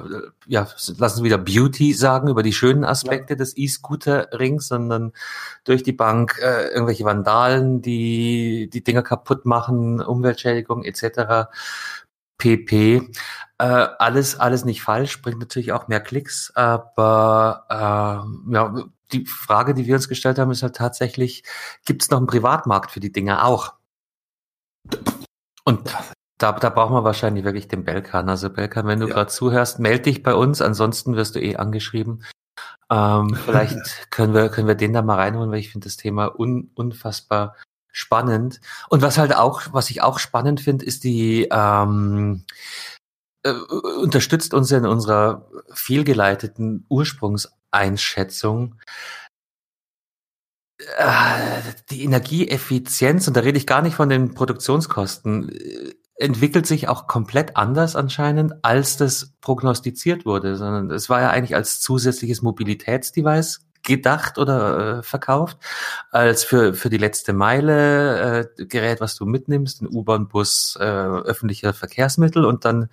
[0.46, 0.68] ja,
[0.98, 3.38] lassen Sie wieder Beauty sagen, über die schönen Aspekte ja.
[3.38, 5.14] des E-Scooter-Rings, sondern
[5.64, 11.50] durch die Bank äh, irgendwelche Vandalen, die die Dinger kaputt machen, Umweltschädigung etc.
[12.38, 13.10] pp.
[13.58, 18.76] Äh, alles, alles nicht falsch, bringt natürlich auch mehr Klicks, aber äh, ja,
[19.14, 21.44] die Frage, die wir uns gestellt haben, ist halt tatsächlich,
[21.86, 23.76] gibt es noch einen Privatmarkt für die Dinger auch?
[25.64, 25.96] Und
[26.38, 28.30] da, da brauchen wir wahrscheinlich wirklich den Belkan.
[28.30, 29.14] Also Belkan, wenn du ja.
[29.14, 32.24] gerade zuhörst, melde dich bei uns, ansonsten wirst du eh angeschrieben.
[32.90, 36.38] Ähm, vielleicht können wir, können wir den da mal reinholen, weil ich finde das Thema
[36.38, 37.56] un, unfassbar
[37.92, 38.60] spannend.
[38.90, 42.44] Und was halt auch, was ich auch spannend finde, ist die ähm,
[43.44, 48.76] äh, unterstützt uns in unserer fehlgeleiteten Ursprungseinschätzung
[51.90, 55.52] die Energieeffizienz, und da rede ich gar nicht von den Produktionskosten,
[56.18, 61.56] entwickelt sich auch komplett anders anscheinend, als das prognostiziert wurde, sondern es war ja eigentlich
[61.56, 65.58] als zusätzliches Mobilitätsdevice gedacht oder äh, verkauft,
[66.12, 70.84] als für, für die letzte Meile äh, Gerät, was du mitnimmst, ein U-Bahn, Bus, äh,
[70.84, 72.90] öffentliche Verkehrsmittel und dann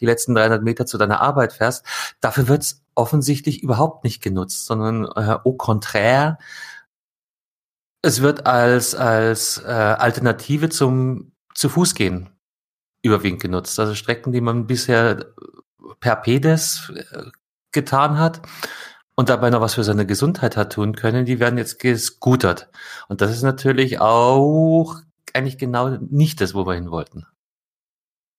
[0.00, 1.84] die letzten 300 Meter zu deiner Arbeit fährst.
[2.20, 6.38] Dafür wird's offensichtlich überhaupt nicht genutzt, sondern äh, au contraire,
[8.06, 12.30] es wird als, als äh, Alternative zum zu Fuß gehen
[13.02, 13.78] überwiegend genutzt.
[13.80, 15.26] Also Strecken, die man bisher
[16.00, 17.24] per Pedes äh,
[17.72, 18.42] getan hat
[19.16, 22.68] und dabei noch was für seine Gesundheit hat tun können, die werden jetzt gescootert.
[23.08, 24.96] Und das ist natürlich auch
[25.32, 27.26] eigentlich genau nicht das, wo wir hin wollten.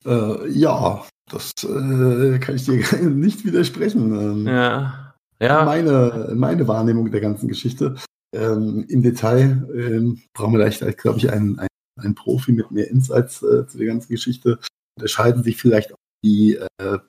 [0.05, 4.13] Äh, ja, das äh, kann ich dir nicht widersprechen.
[4.13, 5.15] Ähm, ja.
[5.39, 5.65] ja.
[5.65, 7.95] Meine, meine Wahrnehmung der ganzen Geschichte.
[8.35, 11.69] Ähm, Im Detail ähm, brauchen wir vielleicht, glaube ich, einen, einen,
[11.99, 14.59] einen, Profi mit mehr Insights äh, zu der ganzen Geschichte.
[14.97, 16.99] Unterscheiden sich vielleicht auch die äh,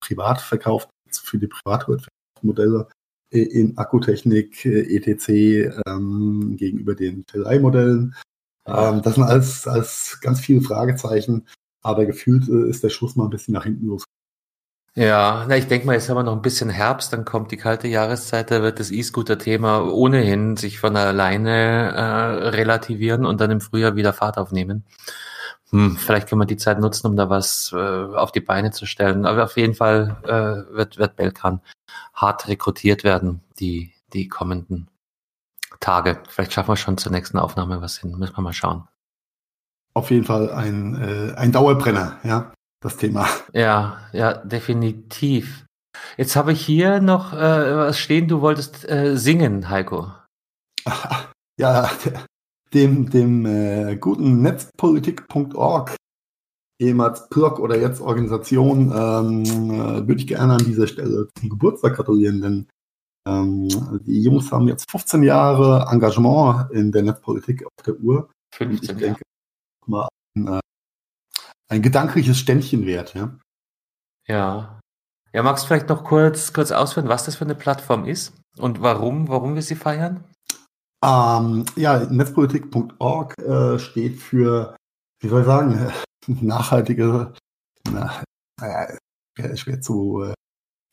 [0.00, 2.88] privat verkauft, für die Privatmodelle
[3.30, 5.82] in Akkutechnik, äh, etc.
[5.86, 8.14] Ähm, gegenüber den Telei-Modellen.
[8.66, 11.46] Ähm, das sind alles, alles ganz viele Fragezeichen,
[11.82, 14.04] aber gefühlt äh, ist der Schuss mal ein bisschen nach hinten los.
[14.96, 17.56] Ja, na, ich denke mal, jetzt haben wir noch ein bisschen Herbst, dann kommt die
[17.56, 23.60] kalte Jahreszeit, da wird das E-Scooter-Thema ohnehin sich von alleine äh, relativieren und dann im
[23.60, 24.84] Frühjahr wieder Fahrt aufnehmen.
[25.70, 28.86] Hm, vielleicht können wir die Zeit nutzen, um da was äh, auf die Beine zu
[28.86, 29.26] stellen.
[29.26, 31.60] Aber auf jeden Fall äh, wird, wird Belkan
[32.14, 34.88] hart rekrutiert werden, die, die kommenden
[35.80, 36.22] Tage.
[36.28, 38.16] Vielleicht schaffen wir schon zur nächsten Aufnahme was hin.
[38.16, 38.86] Müssen wir mal schauen.
[39.94, 42.52] Auf jeden Fall ein, äh, ein Dauerbrenner, ja,
[42.84, 43.26] das Thema.
[43.52, 45.64] Ja, ja, definitiv.
[46.16, 50.12] Jetzt habe ich hier noch äh, was stehen, du wolltest äh, singen, Heiko.
[51.56, 51.88] Ja,
[52.74, 55.94] dem, dem äh, guten Netzpolitik.org,
[56.80, 61.94] ehemals PIRC oder jetzt Organisation, ähm, äh, würde ich gerne an dieser Stelle zum Geburtstag
[61.94, 62.66] gratulieren, denn
[63.28, 63.68] ähm,
[64.04, 68.28] die Jungs haben jetzt 15 Jahre Engagement in der Netzpolitik auf der Uhr.
[68.52, 69.22] 15 ich denke,
[69.86, 70.60] mal ein, äh,
[71.74, 73.36] ein gedankliches Ständchen wert, ja.
[74.26, 74.80] Ja.
[75.32, 78.80] Ja, magst du vielleicht noch kurz, kurz ausführen, was das für eine Plattform ist und
[78.80, 80.24] warum, warum wir sie feiern?
[81.04, 84.76] Ähm, ja, netzpolitik.org äh, steht für,
[85.20, 85.92] wie soll ich sagen,
[86.26, 87.32] nachhaltige,
[87.90, 88.22] na,
[88.60, 88.96] naja,
[89.36, 90.34] schwer, schwer zu äh,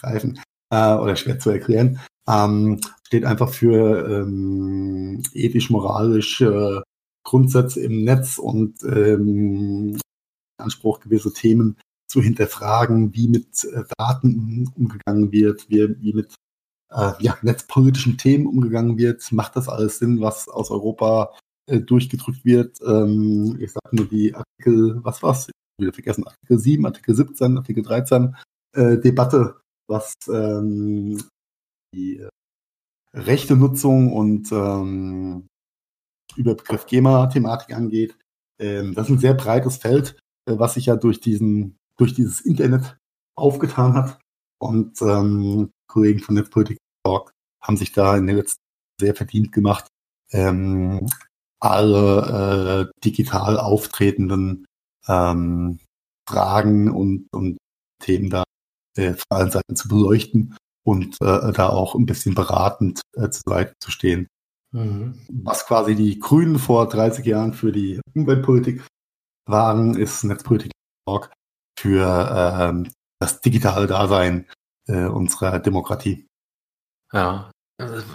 [0.01, 0.41] greifen
[0.73, 1.99] äh, oder schwer zu erklären.
[2.27, 6.83] Ähm, steht einfach für ähm, ethisch-moralische
[7.23, 9.99] Grundsätze im Netz und ähm,
[10.61, 16.35] Anspruch, gewisse Themen zu hinterfragen, wie mit äh, Daten umgegangen wird, wie, wie mit
[16.91, 19.31] äh, ja, netzpolitischen Themen umgegangen wird.
[19.31, 21.33] Macht das alles Sinn, was aus Europa
[21.67, 22.79] äh, durchgedrückt wird?
[22.85, 25.47] Ähm, ich sage nur die Artikel, was war's?
[25.47, 28.35] Ich wieder vergessen, Artikel 7, Artikel 17, Artikel 13
[28.75, 31.21] äh, Debatte, was ähm,
[31.93, 32.29] die äh,
[33.13, 35.47] rechte Nutzung und ähm,
[36.35, 38.15] über Begriff GEMA-Thematik angeht.
[38.59, 42.97] Ähm, das ist ein sehr breites Feld, was sich ja durch diesen, durch dieses Internet
[43.35, 44.19] aufgetan hat.
[44.59, 47.31] Und ähm, Kollegen von Netzpolitik Talk
[47.61, 48.61] haben sich da in den letzten
[48.99, 49.87] sehr verdient gemacht,
[50.31, 51.07] ähm,
[51.59, 54.65] alle äh, digital auftretenden
[55.07, 55.79] ähm,
[56.27, 57.57] Fragen und, und
[58.01, 58.43] Themen da
[58.97, 63.53] äh, von allen Seiten zu beleuchten und äh, da auch ein bisschen beratend äh, zur
[63.53, 64.27] Seite zu stehen.
[64.71, 65.19] Mhm.
[65.29, 68.81] Was quasi die Grünen vor 30 Jahren für die Umweltpolitik
[69.51, 70.71] waren, ist Netzpolitik
[71.77, 74.47] für ähm, das digitale Dasein
[74.87, 76.27] äh, unserer Demokratie.
[77.11, 77.51] Ja,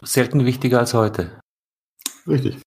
[0.03, 1.41] selten wichtiger als heute.
[2.26, 2.61] Richtig.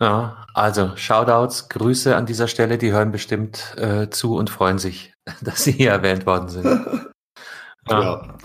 [0.00, 5.12] Ja, also Shoutouts, Grüße an dieser Stelle, die hören bestimmt äh, zu und freuen sich,
[5.42, 6.64] dass sie hier erwähnt worden sind.
[7.88, 8.02] ja.
[8.02, 8.38] ja.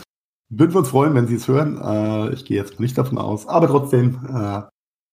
[0.50, 1.82] Würden wir uns freuen, wenn Sie es hören.
[1.82, 4.62] Äh, ich gehe jetzt nicht davon aus, aber trotzdem äh,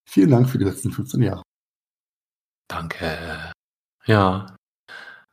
[0.06, 1.42] vielen Dank für die letzten 15 Jahre.
[2.68, 3.51] Danke.
[4.06, 4.56] Ja,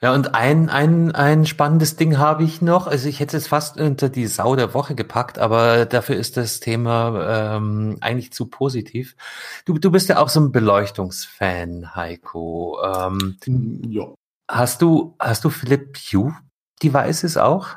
[0.01, 2.87] ja, und ein, ein, ein spannendes Ding habe ich noch.
[2.87, 6.61] Also ich hätte es fast unter die Sau der Woche gepackt, aber dafür ist das
[6.61, 9.17] Thema ähm, eigentlich zu positiv.
[9.65, 12.79] Du, du bist ja auch so ein Beleuchtungsfan, Heiko.
[12.81, 13.35] Ähm,
[13.89, 14.05] ja.
[14.49, 16.33] Hast du, hast du Philipp Hue
[16.81, 17.75] Devices auch?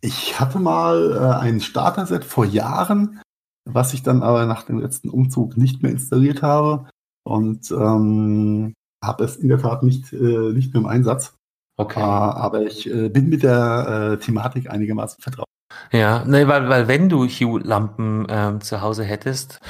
[0.00, 3.20] Ich hatte mal äh, ein Starter-Set vor Jahren,
[3.66, 6.88] was ich dann aber nach dem letzten Umzug nicht mehr installiert habe.
[7.24, 8.72] Und ähm,
[9.02, 11.34] habe es in der Tat nicht, äh, nicht mehr im Einsatz.
[11.76, 12.00] Okay.
[12.00, 15.46] Äh, aber ich äh, bin mit der äh, Thematik einigermaßen vertraut.
[15.92, 19.60] Ja, ne, weil, weil wenn du Hue-Lampen ähm, zu Hause hättest,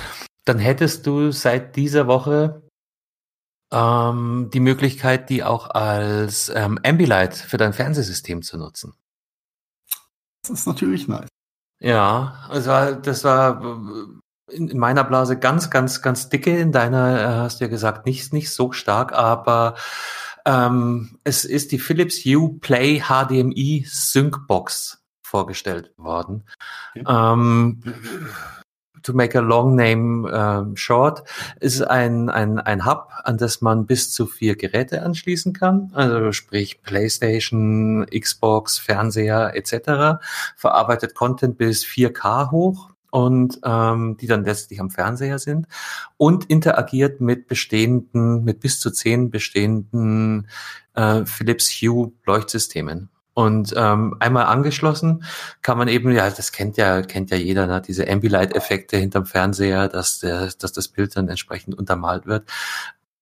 [0.44, 2.62] dann hättest du seit dieser Woche
[3.72, 8.94] ähm, die Möglichkeit, die auch als ähm, Ambilight für dein Fernsehsystem zu nutzen.
[10.42, 11.28] Das ist natürlich nice.
[11.80, 13.60] Ja, war, das war
[14.50, 16.56] in meiner Blase ganz, ganz, ganz dicke.
[16.56, 19.74] In deiner äh, hast du ja gesagt, nicht, nicht so stark, aber
[20.44, 26.44] ähm, es ist die Philips Hue Play HDMI Sync Box vorgestellt worden.
[26.94, 27.32] Ja.
[27.32, 27.82] Ähm,
[29.02, 31.22] to make a long name ähm, short,
[31.60, 35.90] ist ein, ein, ein Hub, an das man bis zu vier Geräte anschließen kann.
[35.94, 40.20] Also sprich PlayStation, Xbox, Fernseher etc.
[40.56, 45.66] Verarbeitet Content bis 4K hoch und ähm, die dann letztlich am Fernseher sind
[46.16, 50.48] und interagiert mit bestehenden, mit bis zu zehn bestehenden
[50.94, 53.10] äh, Philips Hue Leuchtsystemen.
[53.34, 55.22] Und ähm, einmal angeschlossen
[55.60, 59.88] kann man eben, ja, das kennt ja, kennt ja jeder, ne, diese Ambilight-Effekte hinterm Fernseher,
[59.88, 62.48] dass, der, dass das Bild dann entsprechend untermalt wird.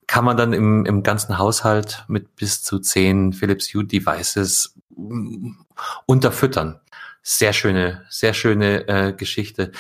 [0.06, 5.50] Kann man dann im, im ganzen Haushalt mit bis zu zehn Philips Hue Devices mm,
[6.06, 6.78] unterfüttern
[7.26, 9.72] sehr schöne, sehr schöne äh, Geschichte.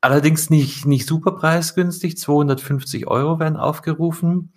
[0.00, 2.18] Allerdings nicht, nicht super preisgünstig.
[2.18, 4.52] 250 Euro werden aufgerufen.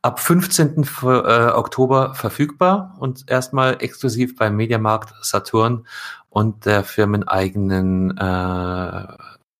[0.00, 0.84] Ab 15.
[1.02, 5.86] Äh, Oktober verfügbar und erstmal exklusiv beim Mediamarkt Saturn
[6.30, 9.06] und der firmeneigenen äh,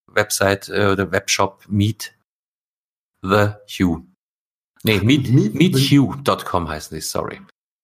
[0.07, 2.15] Website äh, oder Webshop Meet
[3.23, 4.07] the Hue.
[4.83, 7.41] Nee, meet, meet, meethue.com heißen die, sorry.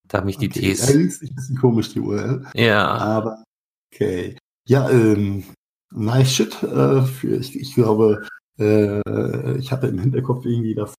[0.09, 0.81] Da habe ich die okay, Ts.
[0.81, 2.47] Das ist ein bisschen komisch, die URL.
[2.55, 2.87] Ja.
[2.87, 3.43] Aber
[3.93, 4.37] Okay.
[4.69, 5.45] Ja, ähm,
[5.93, 6.63] nice shit.
[6.63, 8.27] Äh, für, ich, ich glaube,
[8.59, 10.95] äh, ich hatte im Hinterkopf irgendwie, dass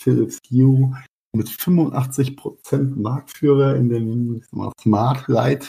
[0.00, 0.94] Philips Hue
[1.36, 5.68] mit 85% Marktführer in dem mal, Smart Light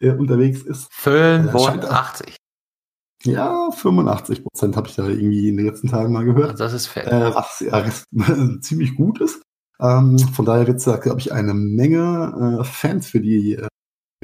[0.00, 0.88] äh, unterwegs ist.
[0.92, 2.28] 85.
[2.28, 6.58] Äh, ja, 85% habe ich da irgendwie in den letzten Tagen mal gehört.
[6.60, 7.06] Das ist fett.
[7.06, 7.84] Äh, was ja
[8.60, 9.42] ziemlich gut ist.
[9.80, 13.54] Ähm, von daher wird es da, glaube ich, eine Menge äh, Fans für die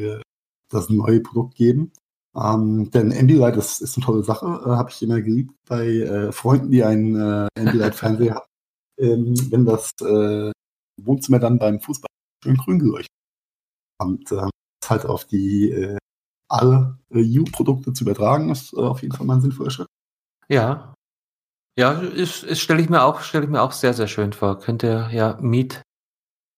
[0.00, 0.20] äh,
[0.74, 1.92] das neue Produkt geben.
[2.36, 6.32] Ähm, denn Ambilight ist, ist eine tolle Sache, äh, habe ich immer geliebt bei äh,
[6.32, 8.46] Freunden, die einen äh, Ambilight-Fernseher haben.
[8.98, 10.52] Ähm, wenn das äh,
[11.00, 12.08] Wohnzimmer dann beim Fußball
[12.42, 13.10] schön grün geleuchtet.
[14.02, 14.48] Und äh,
[14.88, 15.98] halt auf die äh,
[16.48, 19.88] alle äh, U-Produkte zu übertragen, ist äh, auf jeden Fall mal ein sinnvoller Schritt.
[20.48, 20.94] Ja.
[21.76, 24.60] Ja, ist, ist stelle ich mir auch, stelle ich mir auch sehr, sehr schön vor.
[24.60, 25.82] Könnt ihr ja Meet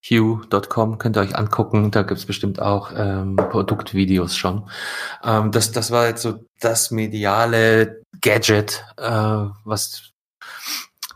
[0.09, 1.91] Hue.com könnt ihr euch angucken.
[1.91, 4.69] Da gibt's bestimmt auch ähm, Produktvideos schon.
[5.23, 10.13] Ähm, das, das war jetzt so das mediale Gadget, äh, was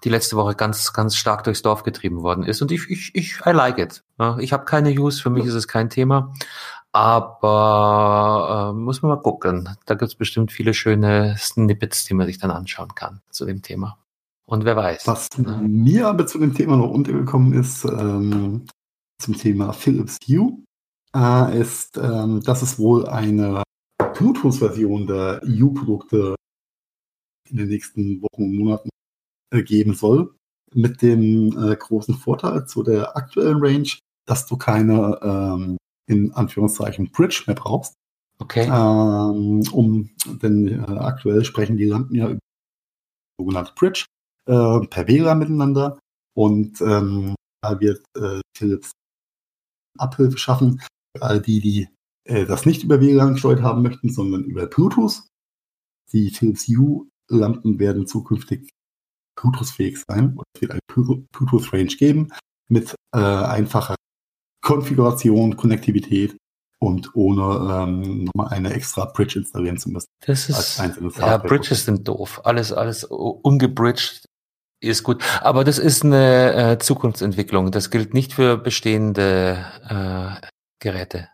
[0.03, 2.61] die letzte Woche ganz, ganz stark durchs Dorf getrieben worden ist.
[2.61, 4.03] Und ich, ich, ich I like it.
[4.39, 6.33] Ich habe keine Use, für mich ist es kein Thema.
[6.91, 9.69] Aber äh, muss man mal gucken.
[9.85, 13.97] Da gibt's bestimmt viele schöne Snippets, die man sich dann anschauen kann zu dem Thema.
[14.45, 15.07] Und wer weiß.
[15.07, 15.61] Was ne?
[15.61, 18.65] mir aber zu dem Thema noch untergekommen ist, ähm,
[19.21, 20.63] zum Thema Philips Hue,
[21.15, 23.63] äh, ist, ähm, dass es wohl eine
[24.13, 26.35] Bluetooth-Version der EU-Produkte
[27.49, 28.89] in den nächsten Wochen und Monaten
[29.53, 30.33] äh, geben soll.
[30.73, 33.89] Mit dem äh, großen Vorteil zu der aktuellen Range,
[34.25, 37.95] dass du keine ähm, in Anführungszeichen Bridge mehr brauchst.
[38.39, 38.65] Okay.
[38.65, 40.09] Ähm, um,
[40.41, 42.39] denn äh, aktuell sprechen die Lampen ja über
[43.39, 44.05] sogenannte Bridge
[44.47, 45.99] äh, per WLAN miteinander
[46.35, 48.91] und ähm, da wird äh, Philips
[49.97, 50.81] Abhilfe schaffen
[51.15, 51.87] für all die, die
[52.25, 55.23] äh, das nicht über WLAN gesteuert haben möchten, sondern über Bluetooth.
[56.13, 58.69] Die Philips Hue Lampen werden zukünftig
[59.39, 62.29] Bluetooth-fähig sein es wird eine Bluetooth-Range geben
[62.67, 63.95] mit äh, einfacher
[64.61, 66.37] Konfiguration, Konnektivität
[66.79, 70.07] und ohne ähm, nochmal eine extra Bridge installieren zu müssen.
[70.25, 70.81] Das ist,
[71.17, 72.41] ja, Bridges sind doof.
[72.43, 74.25] Alles, alles ungebridged
[74.81, 75.23] ist gut.
[75.41, 77.71] Aber das ist eine äh, Zukunftsentwicklung.
[77.71, 80.47] Das gilt nicht für bestehende äh,
[80.79, 81.29] Geräte.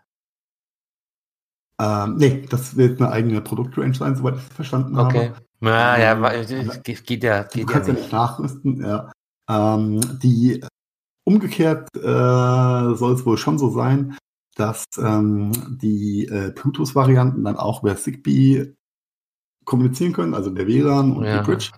[1.80, 5.28] Ähm, nee, das wird eine eigene Produktrange sein, soweit ich es verstanden okay.
[5.28, 5.42] habe.
[5.60, 9.10] Ja, ähm, ja, weil, geht, geht ja, geht du kannst ja nicht nachrüsten, ja.
[9.48, 10.62] Ähm, die
[11.24, 14.16] umgekehrt äh, soll es wohl schon so sein,
[14.56, 18.74] dass ähm, die äh, Bluetooth-Varianten dann auch über Zigbee
[19.68, 21.70] kommunizieren können, also der WLAN und ja, die Bridge.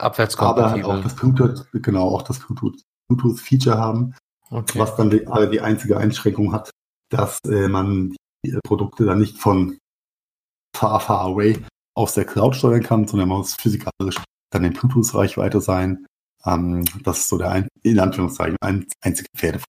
[0.85, 4.15] Aber auch das Bluetooth, genau, auch das Bluetooth-Feature haben,
[4.49, 4.79] okay.
[4.79, 6.71] was dann die, die, einzige Einschränkung hat,
[7.11, 8.15] dass äh, man
[8.47, 9.77] die Produkte dann nicht von
[10.75, 11.59] far, far away
[11.97, 14.23] aus der Cloud steuern kann, sondern man muss physikalisch
[14.53, 16.07] dann in Bluetooth-Reichweite sein.
[16.47, 19.61] Ähm, das ist so der, ein, in Anführungszeichen, ein, einzige Pferde.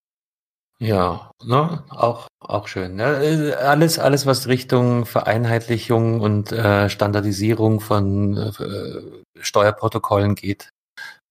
[0.82, 2.96] Ja, ne, auch, auch schön.
[2.96, 3.56] Ne?
[3.60, 9.02] Alles, alles, was Richtung Vereinheitlichung und äh, Standardisierung von äh,
[9.40, 10.70] Steuerprotokollen geht,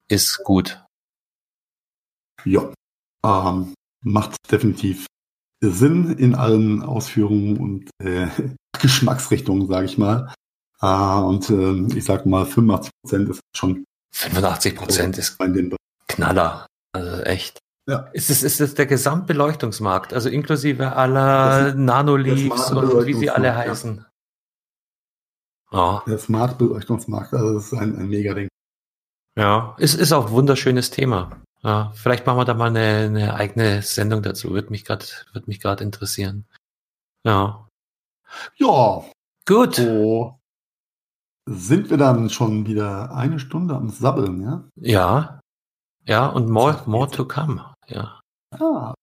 [0.09, 0.81] ist gut.
[2.45, 2.73] Ja,
[3.27, 3.75] ähm,
[4.05, 5.07] macht definitiv
[5.61, 8.29] Sinn in allen Ausführungen und äh,
[8.81, 10.33] Geschmacksrichtungen, sage ich mal.
[10.81, 13.85] Äh, und äh, ich sag mal, 85 Prozent ist schon.
[14.15, 15.37] 85 Prozent ist
[16.07, 16.69] Knaller.
[16.93, 17.59] Also echt.
[17.91, 18.09] Ja.
[18.13, 24.07] Ist es, ist es der Gesamtbeleuchtungsmarkt, also inklusive aller Nanoleafs und wie sie alle heißen?
[25.73, 26.05] Ja.
[26.07, 28.49] Der Smart-Beleuchtungsmarkt, also das ist ein, ein mega Ding.
[29.37, 31.43] Ja, es ist auch ein wunderschönes Thema.
[31.65, 34.55] Ja, vielleicht machen wir da mal eine, eine eigene Sendung dazu.
[34.55, 36.47] Wird mich gerade, wird mich gerade interessieren.
[37.25, 37.67] Ja.
[38.57, 39.05] Ja.
[39.47, 39.75] Gut.
[39.75, 40.39] So
[41.49, 44.65] sind wir dann schon wieder eine Stunde am Sabbeln, ja?
[44.77, 45.41] Ja.
[46.05, 47.70] Ja, und more, more to come.
[47.91, 48.21] Ja.
[48.59, 48.95] Ah.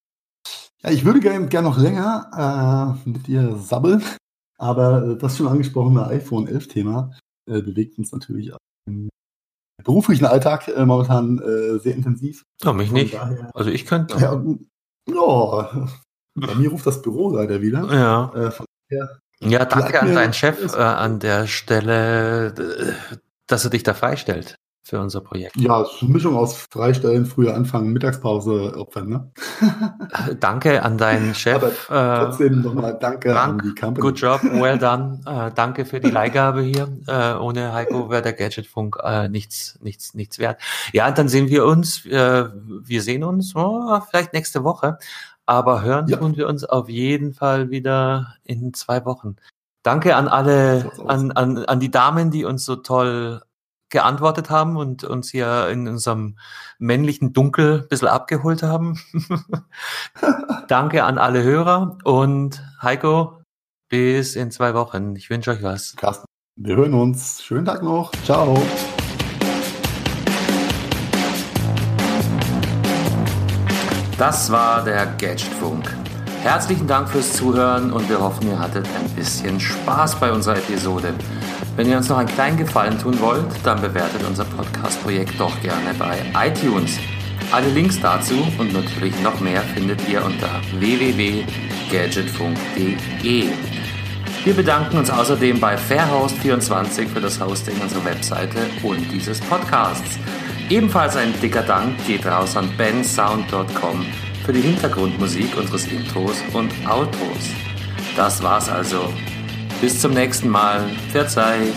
[0.84, 4.04] Ja, ich würde gerne gern noch länger äh, mit dir sabbeln,
[4.58, 7.12] aber äh, das schon angesprochene iPhone 11 Thema
[7.50, 8.52] äh, bewegt uns natürlich
[8.88, 9.10] im
[9.84, 12.44] beruflichen Alltag äh, momentan äh, sehr intensiv.
[12.64, 13.14] Ja, mich nicht.
[13.14, 14.18] Daher, also ich könnte.
[14.18, 14.42] Ja,
[15.10, 15.88] ja,
[16.36, 17.92] bei mir ruft das Büro leider wieder.
[17.94, 18.32] Ja.
[18.36, 18.52] Äh,
[18.90, 22.54] daher, ja, danke an deinen Chef äh, an der Stelle,
[23.48, 24.56] dass er dich da freistellt
[24.88, 25.58] für unser Projekt.
[25.58, 29.32] Ja, eine Mischung aus Freistellen, früher anfangen, Mittagspause opfern, ne?
[30.40, 31.90] danke an deinen Chef.
[31.90, 34.02] Aber trotzdem äh, nochmal danke Frank, an die Company.
[34.02, 35.20] Good job, well done.
[35.26, 36.88] Äh, danke für die Leihgabe hier.
[37.06, 40.62] Äh, ohne Heiko wäre der Gadgetfunk äh, nichts, nichts, nichts wert.
[40.94, 45.00] Ja, dann sehen wir uns, äh, wir sehen uns oh, vielleicht nächste Woche,
[45.46, 46.18] aber hören ja.
[46.18, 49.36] tun wir uns auf jeden Fall wieder in zwei Wochen.
[49.84, 53.42] Danke an alle, an, an, an die Damen, die uns so toll
[53.90, 56.38] geantwortet haben und uns hier in unserem
[56.80, 59.00] männlichen Dunkel ein bisschen abgeholt haben.
[60.68, 63.42] Danke an alle Hörer und Heiko,
[63.90, 65.16] bis in zwei Wochen.
[65.16, 65.96] Ich wünsche euch was.
[65.96, 66.26] Carsten,
[66.58, 67.42] wir hören uns.
[67.44, 68.12] Schönen Tag noch.
[68.24, 68.62] Ciao.
[74.18, 75.96] Das war der Gadgetfunk.
[76.42, 81.14] Herzlichen Dank fürs Zuhören und wir hoffen, ihr hattet ein bisschen Spaß bei unserer Episode.
[81.78, 85.94] Wenn ihr uns noch einen kleinen Gefallen tun wollt, dann bewertet unser Podcast-Projekt doch gerne
[86.00, 86.18] bei
[86.48, 86.98] iTunes.
[87.52, 90.50] Alle Links dazu und natürlich noch mehr findet ihr unter
[90.80, 93.50] www.gadgetfunk.de.
[94.44, 100.18] Wir bedanken uns außerdem bei Fairhost24 für das Hosting unserer Webseite und dieses Podcasts.
[100.70, 104.04] Ebenfalls ein dicker Dank geht raus an bensound.com
[104.44, 107.52] für die Hintergrundmusik unseres Intros und Outros.
[108.16, 109.14] Das war's also.
[109.82, 110.90] Bis zum nächsten Mal.
[111.12, 111.68] Verzeih.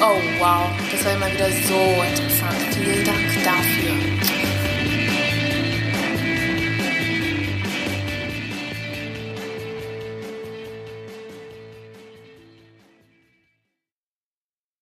[0.00, 2.56] Oh wow, das war immer wieder so interessant.
[2.74, 4.11] Vielen Dank dafür.